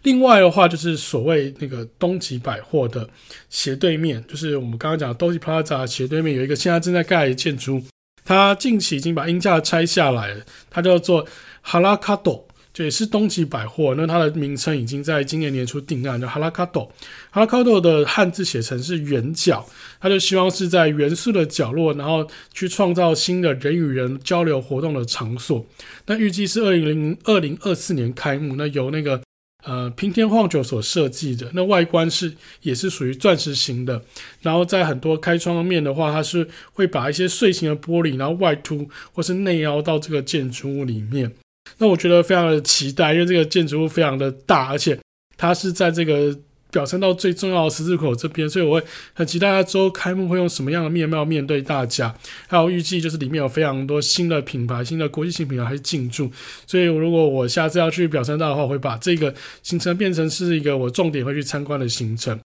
[0.02, 3.08] 另外的话，就是所谓那个东极百货的
[3.50, 7.82] 斜对面，就是我们刚刚讲的东极 Plaza 斜对面有一个现在正在盖的建筑，
[8.26, 11.26] 它近期已经把鹰架拆下来了，它叫做
[11.62, 13.94] 哈拉卡多，就也是东极百货。
[13.96, 16.84] 那它的名称已经在今年年初定案，叫哈拉卡多。
[17.30, 19.66] 哈拉卡多的汉字写成是圆角，
[20.02, 25.66] 它就希望是在元素的角落，然后去创造新的人与人交流活动的场所。
[26.08, 29.22] 那预计是二零零二零二四年开幕，那由那个。
[29.64, 34.02] 呃，平天晃久所设计的那外观是也是属于钻石型的，
[34.42, 41.32] 然后在很多开窗面的话，它是会把一些碎形的玻璃，然后外凸或是内凹到这个建筑物里面。
[41.78, 45.00] 那我觉得非常的期待，因为这个建筑物非常的大，而且
[45.38, 46.38] 它是在这个。
[46.74, 52.14] 表参道最重要的十字口这边，所以我会很期待下周开幕会用什么样的面貌面对大家。
[52.48, 56.32] 还有预计就是里面有非常多新的品牌、新的国际性品牌还进驻，
[56.66, 62.40] 所以如果我下次要去表参道的话，我会把这个行程变成是一个我重点会去参观的行程。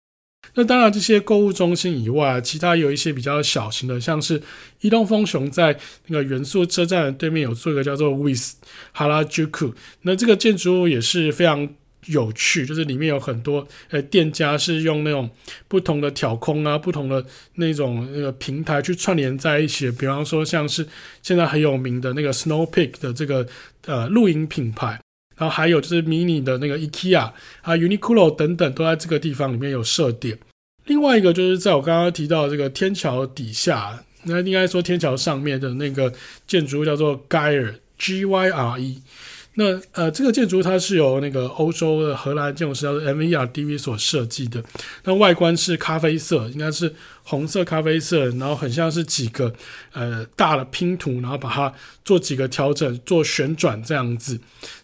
[0.54, 4.42] 那当然，这些购物中心以外，其他有一些比较小型的，像是
[4.80, 8.52] 伊东丰雄在那个元素车站对面有做一个叫做 WITH
[8.96, 9.72] Harajuku，
[10.02, 11.68] 那这个建筑物也是非常。
[12.04, 15.28] 有趣，就是里面有很多呃店家是用那种
[15.66, 17.24] 不同的挑空啊，不同的
[17.54, 19.90] 那种那个平台去串联在一起。
[19.90, 20.86] 比方说，像是
[21.22, 23.44] 现在很有名的那个 Snow Peak 的这个
[23.86, 25.00] 呃露营品牌，
[25.36, 27.18] 然后还有就是迷你的那个 IKEA
[27.62, 30.38] 啊、Uniqlo 等等，都在这个地方里面有设点。
[30.84, 36.12] 另外一个就是在我刚刚提到的这个天桥底下，那应该说天桥上面的那个
[36.46, 39.02] 建筑物叫做 Gyre G Y R E。
[39.58, 44.62] 那呃，这个建筑它是由那个欧洲的荷兰建筑师叫做 MVRDV 所设计的。
[45.04, 49.52] 那外观是咖啡色，应该是红色咖啡色，然后很像是几个
[49.92, 51.72] 呃大的拼图，然后把它
[52.04, 54.38] 做几个调整，做旋转这样子。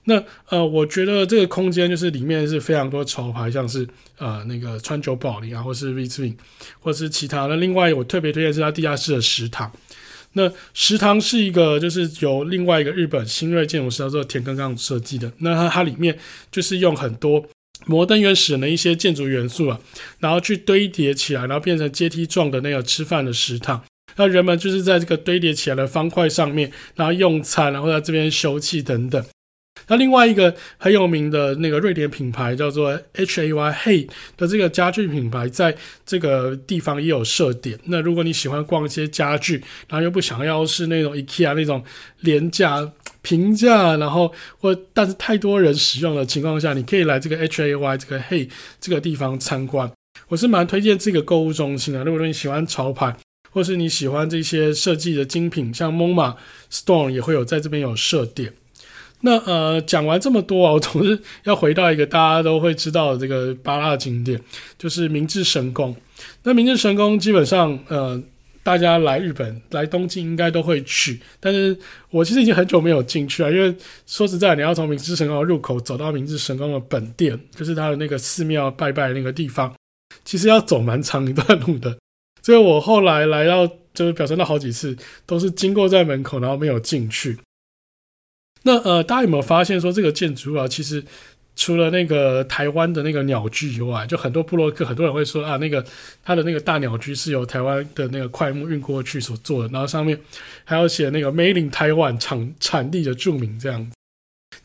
[0.04, 6.34] 那呃，我觉得这个空间就是里面是非常多潮牌，像是呃那个川久保玲啊，或是 Riesling，
[6.80, 7.56] 或是其他的。
[7.56, 9.70] 另外，我特别推荐是它地下室的食堂。
[10.35, 15.30] 那食堂是一个，就是由另外一个日本新锐建筑师叫做田刚刚设计的。
[15.39, 16.18] 那它它里面
[16.51, 17.45] 就是用很多
[17.87, 19.78] 摩登原始人的一些建筑元素啊，
[20.20, 23.83] 然后去堆叠起来，然后变成阶梯状的那个吃饭的食堂。
[24.16, 29.24] 那人们就是在这个堆叠起来的方块上面，然后用餐，然后在这边休憩等等。
[29.89, 35.76] 那另外一个很有名的那个瑞典品牌叫做 H A Y Hey 的这个家具品牌，在
[36.07, 37.78] 这个地方也有设点。
[37.85, 41.83] 那如果你喜欢逛一些家具，然后又不想要是那种 IKEA 那种
[42.20, 42.91] 廉价
[43.22, 48.49] 平价，然后或但是太多人使用的情况下，你可以来这个 H A Y 这个 Hey
[48.80, 49.91] 这个地方参观。
[50.28, 52.03] 我是蛮推荐这个购物中心的。
[52.05, 53.14] 如果说你喜欢潮牌，
[53.51, 56.37] 或是你喜欢这些设计的精品，像 MoMA、
[56.70, 58.53] Stone 也会有在这边有设点。
[59.22, 64.40] 那呃，讲完这么多啊，我总是要回到一个大家都会知道的这个芭乐景点，
[64.76, 65.96] 就是明治神宫。
[66.42, 68.20] 那明治神宫基本上呃，
[68.64, 71.76] 大家来日本来东京应该都会去，但是
[72.10, 73.74] 我其实已经很久没有进去了，因为
[74.06, 79.72] 说实在，你要从明治神宫入口走到明治神宫的本殿，就是他的那个寺庙拜拜那个地方，
[80.24, 81.96] 其实要走蛮长一段路的。
[82.42, 84.96] 所以我后来来到，就是表现到好几次，
[85.26, 87.38] 都是经过在门口，然后没有进去。
[88.64, 91.02] 那呃，大家有没有发现说这个建筑啊，其实
[91.56, 95.84] 除了那个台湾的那个鸟居以外，就很多部落客，很多人会说啊，那个
[96.24, 100.18] 它的那个大鸟居是由台湾的那个快木运过去所做的，然后上面
[100.64, 103.96] 还要写那个 Made in Taiwan 产产地的注明这样子。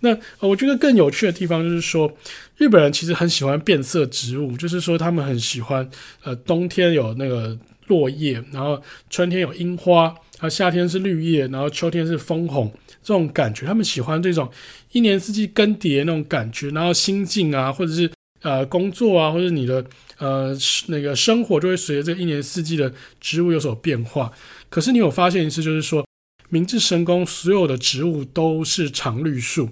[0.02, 2.12] 那，我觉得更有趣的地方就是说，
[2.58, 5.90] 日本人其实很喜欢变色植物，就是说他们很喜欢
[6.24, 10.16] 呃冬天有那个落叶，然后春天有樱花。
[10.40, 12.72] 啊，夏天是绿叶，然后秋天是枫红，
[13.08, 14.52] 这种感觉，他们喜欢这种
[14.92, 19.86] 一年四季更迭那种感觉，然后心境啊，或者是呃工作啊，或者你的
[20.18, 20.54] 呃
[20.88, 24.30] 那个生活，就会随着这一年四季的植物有所变化。
[24.68, 26.06] 可是你有发现一次，就是说
[26.50, 29.70] 明治神宫所有的植物都是常绿树，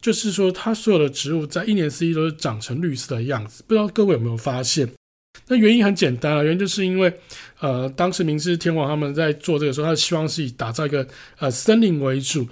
[0.00, 3.62] 就是说它所有的植物在一年四季都是长成绿色的样子。
[3.68, 4.90] 不知道各位有没有发现？
[5.46, 7.12] 那原因很简单啊，原因就是因为，
[7.60, 11.06] 呃，当时明治天皇他们在做这个时候，他希望是以打造一个
[11.38, 12.46] 呃森林为主，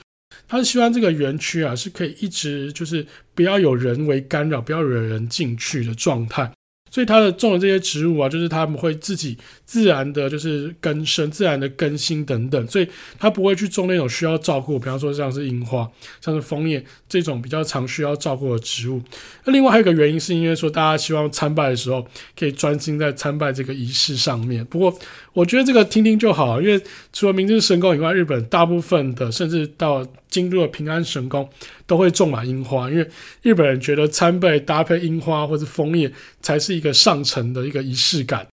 [0.50, 6.50] 他是希望这个园区啊是可以一直就是不要有人为干扰，不要惹人进去的状态。
[6.90, 12.88] 所以它的种的这些植物啊，就是他们会自己自然的，就是根生、自然的更新等等，所以
[13.18, 15.88] 它不会去种那种需要照顾，比方说像是樱花、
[16.20, 19.00] 像是枫叶这种比较常需要照顾的植物。
[19.44, 22.06] 那另外还有一个原因，是因为说大家希望参拜的时候
[22.38, 24.64] 可以专心在参拜这个仪式上面。
[24.64, 24.92] 不过
[25.32, 26.80] 我觉得这个听听就好，因为
[27.12, 31.48] 除了明治神宫以外，日本大部分的甚至到京都的平安神宫
[31.86, 33.08] 都会种满樱花，因为
[33.42, 36.10] 日本人觉得参拜搭配樱花或者枫叶
[36.40, 38.46] 才是一个上乘的一个仪式感。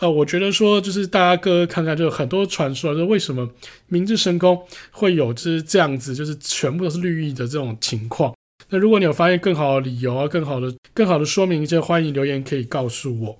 [0.00, 3.48] 呃，我觉得说就是大家各个看看，就很多传说说为什么
[3.88, 8.34] 明治神宫会有就是这样子，就是全部都是绿意的这种情况。
[8.68, 13.38] 那如果你有发现更好的理由啊，更好的更好的说明，就欢迎留言可以告诉我。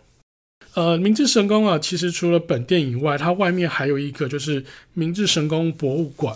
[0.73, 4.65] 呃，明治神宫啊，其实除了本殿以外，它外面还有一个就是
[4.95, 6.35] 明治神宫博物馆。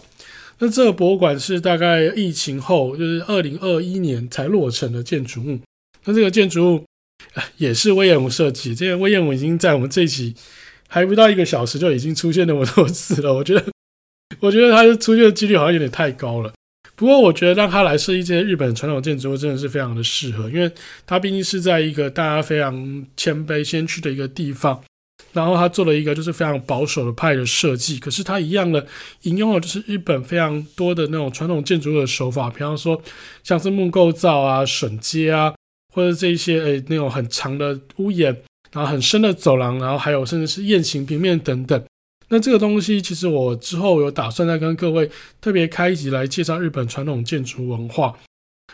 [0.58, 5.58] 那这个博物馆是大概疫情后，就是二零二一年才落成的建筑物。
[6.04, 6.84] 那这个建筑物
[7.58, 8.74] 也是威廉姆设计。
[8.74, 10.34] 这个威廉姆已经在我们这一期
[10.88, 13.34] 还不到一个小时就已经出现那么多次了。
[13.34, 13.64] 我觉得，
[14.40, 16.52] 我觉得它出现的几率好像有点太高了。
[16.96, 20.70] 不过，我觉得让他来设计这些日本传统建筑物真的是非常的适合，因为
[21.06, 24.82] 它毕竟是在一个大家非常谦卑先驱的一个地方。
[25.32, 28.84] 然后他做了一个就是非常保守的派的设计，可是他一样的
[29.22, 33.00] 引用了就是日本非常多的那种传统建筑的手法，比方说
[33.44, 35.54] 像是木构造啊、榫接啊，
[35.90, 38.34] 或者这一些诶那种很长的屋檐，
[38.72, 41.84] 然后很深的走廊，然后还有甚至是雁形平面等等。
[42.28, 45.10] 那这个东西其实我之后有打算再跟各位
[45.40, 48.16] 特别开一集来介绍日本传统建筑文化。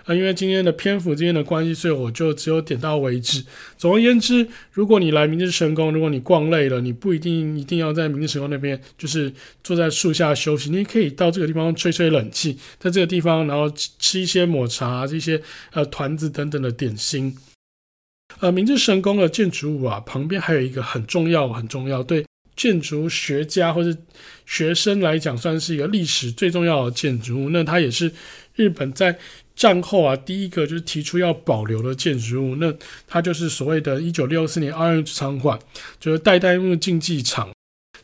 [0.04, 3.44] 啊，因为今天的篇幅之间的关系，所以我就只有点到为止。
[3.76, 9.32] 总而言之，如果你来明治神宫，如果你逛累了，你不一定一定要在明治神宫那边，就是
[9.64, 15.40] 坐在树下休息，你也可以到这个地方吹吹冷气，在这个地方，然后吃一些抹茶、这些
[15.72, 17.36] 呃团子等等的点心。
[18.40, 23.96] 呃，明治神宫的建筑物啊，旁边还有一个很重要、很重要，对建筑学家或者
[24.44, 27.50] 学生来讲，算是一个历史最重要的建筑物。
[27.50, 28.12] 那它也是
[28.54, 29.16] 日本在
[29.56, 32.72] 战后啊第一个就是提出要保留的建筑物，那
[33.08, 35.58] 它就是所谓的1964年奥运场馆，
[35.98, 37.50] 就是代代木竞技场。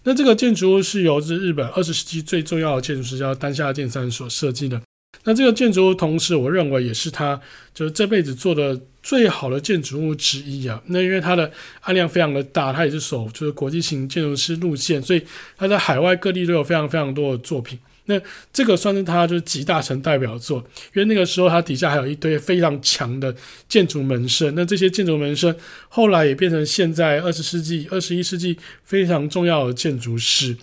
[0.05, 4.81] 那这个建筑物是由日本二十世纪最重要的建筑师叫丹下健三所设计的。
[5.25, 7.39] 那这个建筑物，同时我认为也是他
[7.75, 10.83] 就是这辈子做的最好的建筑物之一啊。
[10.87, 15.23] 那因为它的案量非常的大，它也是走就是国际型建筑师路线，所以
[15.57, 17.79] 它在海外各地都有非常非常多的作品。
[18.07, 18.21] 那
[18.53, 20.59] 这个算是他就是集大成代表作，
[20.95, 23.35] 因为那个时候它底下还有一堆非常强的
[23.69, 24.55] 建筑门生。
[24.55, 25.55] 那这些建筑门生
[25.89, 30.57] 后来也变成现在二十世纪、二十一世纪非常重要的建筑师。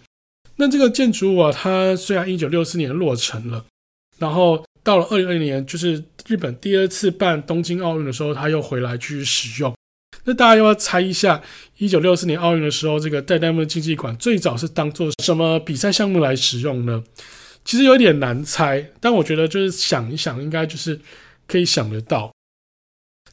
[0.57, 3.65] 那这个建筑物啊，它虽然一九六四年落成了。
[4.17, 9.73] 然后到了二零二零年，就是日本第二次办东京奥运的时候，他又回来继续使用。
[10.26, 11.41] 那大家要不要猜一下，
[11.78, 17.03] 一九六四年奥运的时候，这个代代木竞技馆最早是当做什么比赛项目来使用呢？
[17.66, 20.99] 其实有点难猜，但我觉得就是想一想，应该就是
[21.47, 22.32] 可以想得到。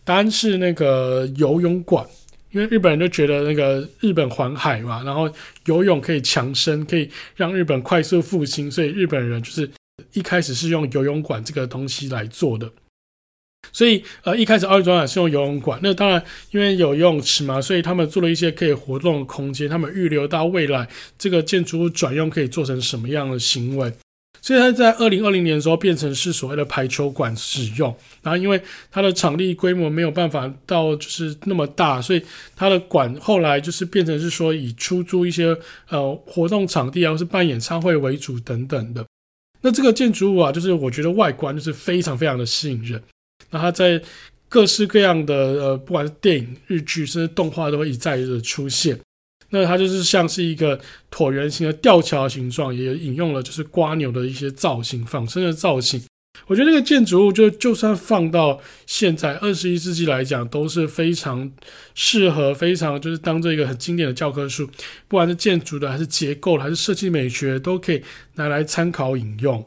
[0.04, 2.06] 答案是那个游泳馆，
[2.50, 5.30] 因为日本人就觉得那个日本环海嘛，然后
[5.64, 9.70] 游泳可以强身，可以让日本快速复兴，所以日本人就是。
[10.12, 12.70] 一开始是用游泳馆这个东西来做的，
[13.72, 15.78] 所以呃一开始奥运专馆是用游泳馆。
[15.82, 19.68] 那当然因为有游泳池嘛，所以他们做了一些可以活动的空间。
[19.68, 20.88] 他们预留到未来
[21.18, 23.92] 这个建筑物转用可以做成什么样的行为，
[24.40, 27.94] 所以它在二零二零年的时候变成是所谓的排球馆使用。
[28.22, 28.60] 然后因为
[28.90, 32.22] 它的场地规模没有办法到就是那么大，所以
[32.54, 35.56] 它的馆后来就是变成是说以出租一些
[35.88, 39.04] 呃活动场地啊，或是办演唱会为主等等的。
[39.62, 43.02] 那这个建筑物啊，就是我觉得外观就是非常非常的吸引人。
[43.58, 44.00] 它在
[44.48, 48.98] 各式各样的呃，不管是电影、日剧甚至动画，都会一再的出现。
[49.50, 50.78] 那它就是像是一个
[51.10, 56.02] 椭圆形的吊桥形状，也引用了就是瓜牛的一些造型、仿生的造型。
[56.48, 61.50] 我觉得这个建筑物就就算放到现在二十一世纪来讲，都是非常
[61.94, 64.66] 适合、非常就是当做一个很经典的教科书，
[65.08, 68.02] 不管是建筑的，还是结构的，还是设计美学，都可以
[68.34, 69.64] 拿来参考引用。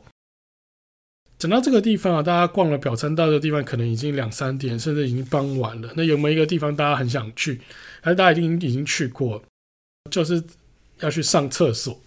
[1.39, 5.89] 讲到这个地方啊，大家逛了表参道的地方，可能已经两三点，甚至已经傍晚了。
[5.95, 7.61] 那有没有一个地方大家很想去，
[8.01, 9.41] 还是大家已经已经去过，
[10.11, 10.43] 就是
[10.99, 11.97] 要去上厕所。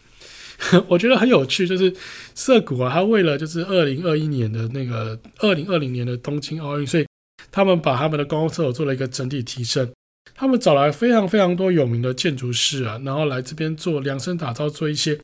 [0.86, 1.92] 我觉得很有趣，就是
[2.34, 7.06] 涩谷啊，他为了就是二零二一年的那个二零二零年的东京奥运，所以
[7.50, 9.90] 他们把他们的公共厕所做了一个整体提升。
[10.34, 15.18] 他们找来非常非常多有名的建筑师啊，然后来这边做量身打造，做一些。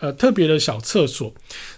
[0.00, 1.32] 呃，特别的小厕所，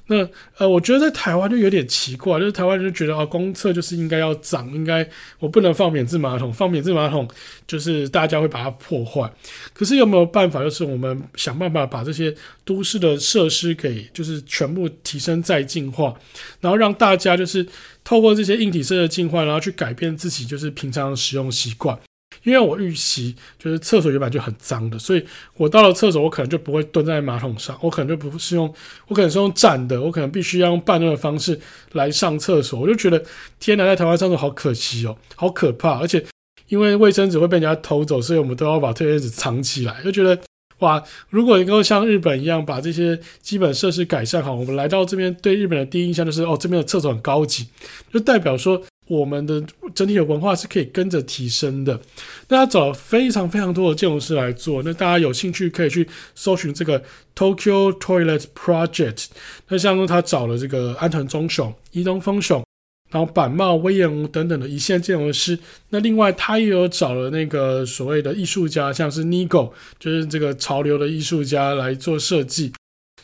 [0.07, 5.07] 那呃，我觉得在台湾就有点奇怪，就是台湾人就觉得啊，公厕就是应该要脏，应该
[5.41, 7.29] 我不能放免治马桶，放免治马桶
[7.67, 9.29] 就是大家会把它破坏。
[9.73, 12.33] 可是有没有办法，就是我们想办法把这些
[12.65, 16.15] 都市的设施给就是全部提升再进化，
[16.61, 17.67] 然后让大家就是
[18.05, 21.99] 透过这些硬体设施的进化，然后去改变自己就是平常使用习惯。
[22.45, 25.25] 因为我预习就是厕所原本就很脏的，所以
[25.57, 28.73] 我到了厕所，我可能就不会蹲在马桶上，我可能就不是用，
[29.07, 31.61] 我可能是用站的，我可能必须要用半蹲的方式
[31.93, 32.81] 来上厕所。
[32.81, 33.23] 我就觉得
[33.61, 36.01] 天哪，在台湾上厕所好可惜哦，好可怕！
[36.01, 36.25] 而且
[36.69, 40.03] 因为卫生纸会被人家偷走，所以我们都要把卫生纸藏起来。
[40.03, 40.37] 就觉得
[40.81, 47.69] 哇，如果能够像日本一样把这些基本设施改善好，我们来到这边对日本的第一印象就是哦，这边的厕所很高级，
[48.13, 48.83] 就代表说。
[49.09, 49.63] 我们的
[49.95, 52.01] 整体的文化是可以跟着提升的。
[52.49, 57.03] 那他找了非常非常多的建筑师来做，那大家有兴趣可以去搜寻这个
[57.35, 59.27] Tokyo Toilet Project。
[59.69, 62.65] 那像他找了这个安藤忠雄、伊东丰雄，
[63.11, 65.59] 然后板茂威彦吾等等的一线建筑师。
[65.91, 72.73] 那另外他也有找了那个所谓的艺术家，像是 Nigo，就是这个潮流的艺术家来做设计。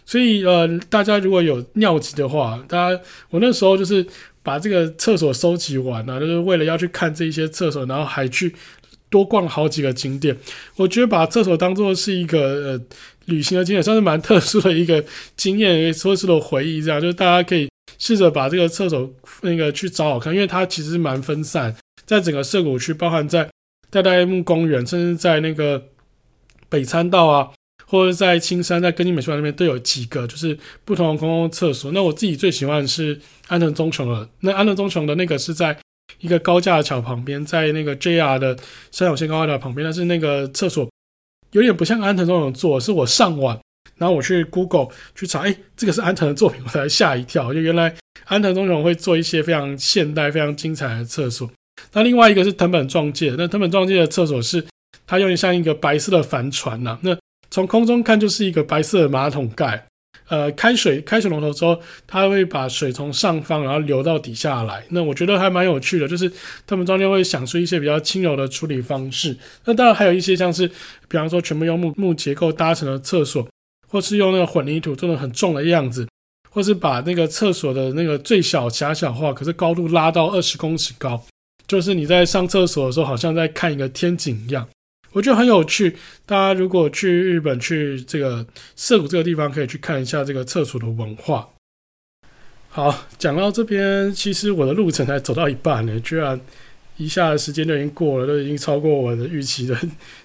[0.04, 3.00] 所以呃，大家如果有尿急的话，大家
[3.30, 4.04] 我那时候就是。
[4.48, 8.54] 把这个厕所收集完了，就是为了要去看这一些厕所，然后还去
[9.10, 10.34] 多逛好几个景点。
[10.76, 12.80] 我觉得把厕所当做是一个呃
[13.26, 15.04] 旅行的经验，算是蛮特殊的一个
[15.36, 16.80] 经验，说是的回忆。
[16.80, 17.68] 这样就是大家可以
[17.98, 19.10] 试着把这个厕所
[19.42, 21.76] 那个去找好看，因为它其实蛮分散，
[22.06, 23.50] 在整个涩谷区，包含在
[23.90, 25.82] 代代木公园，甚至在那个
[26.70, 27.50] 北参道啊。
[27.90, 31.90] 或者在青山，在根津美术馆那边都有几个，就是不同的公共厕所。
[31.92, 34.28] 那我自己最喜欢的是安藤忠雄的。
[34.40, 35.74] 那安藤忠雄的那个是在
[36.20, 38.54] 一个高架桥旁边，在那个 JR 的
[38.90, 39.82] 山手线高架桥旁边。
[39.82, 40.86] 但是那个厕所
[41.52, 43.58] 有点不像安藤忠雄做，是我上网，
[43.96, 47.94] 然后我去 Google 去查，哎，这个是安藤的作品，我才吓一跳，就原来
[48.26, 51.50] 安藤忠雄会做一些非常现代、非常精彩的厕所。
[51.94, 54.62] 那另外一个是藤本壮介，那藤本壮介的厕所是
[55.06, 57.16] 它有点像一个白色的帆船呐、那。
[57.50, 59.86] 从空中看就是一个白色的马桶盖，
[60.28, 64.84] 呃开水开水龙头之后，它会把水从上方然后流到底下来。
[64.90, 66.30] 那我觉得还蛮有趣的，就是
[66.66, 69.36] 他们中间会想出一些比较轻柔的处理方式。
[69.64, 70.68] 那当然还有一些像是，
[71.08, 73.48] 比方说全部用木木结构搭成的厕所，
[73.88, 76.06] 或是用那个混凝土做的很重的样子，
[76.50, 81.24] 或是把那个厕所的那个最小狭小化，可是高度拉到二十公尺高，
[81.66, 84.68] 就是你在上厕所的时候，好像在看一个天井一样。
[85.12, 85.96] 我觉得很有趣，
[86.26, 88.46] 大家如果去日本去这个
[88.76, 91.48] 涩谷这个地方，可以去看一下这个厕所的文化。
[92.68, 96.38] 好，讲到这边，其实我的路程才走到一半呢，居然
[96.98, 99.76] 一下时间就已经过了，都已经超过我的预期的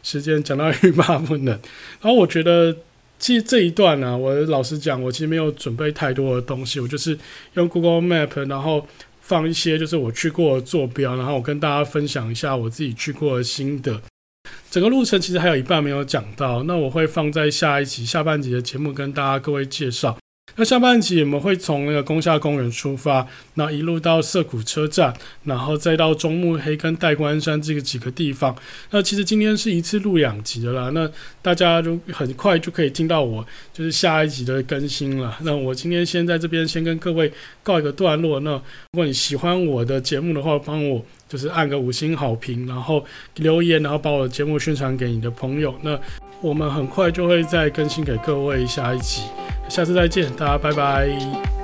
[0.03, 1.53] 时间，讲到欲罢不能。
[2.01, 2.75] 然后我觉得，
[3.17, 7.17] 其实这一段呢、啊，我老实讲，我其实没有准备太多的东西，我就是
[7.53, 8.85] 用 Google Map，然后
[9.21, 14.01] 放一些就是我去过的坐标，然后我跟大家分享一下我自己去过的心得。
[14.69, 20.17] 整个路程其实还有一半没有讲到，那我会放在下一集下半集的节目跟大家各位介绍。
[20.55, 25.11] 那下半集我们会从那个宫下公园出发，那一路到涩谷车站，
[25.45, 28.55] 然后再到中目黑跟代官山这个几个地方。
[28.91, 31.09] 那其实今天是一次录两集的啦，那
[31.41, 35.35] 大家就很快就可以听到我就是下一集的更新了。
[35.41, 37.31] 那我今天先在这边先跟各位
[37.63, 38.39] 告一个段落。
[38.41, 43.03] 那如果你喜欢我的节目的话，帮我就是按个五星好评，然后
[43.35, 45.73] 留言，然后把我的节目宣传给你的朋友。
[45.81, 45.99] 那
[46.41, 49.23] 我们很快就会再更新给各位下一集。
[49.69, 51.62] 下次再见，大家拜拜。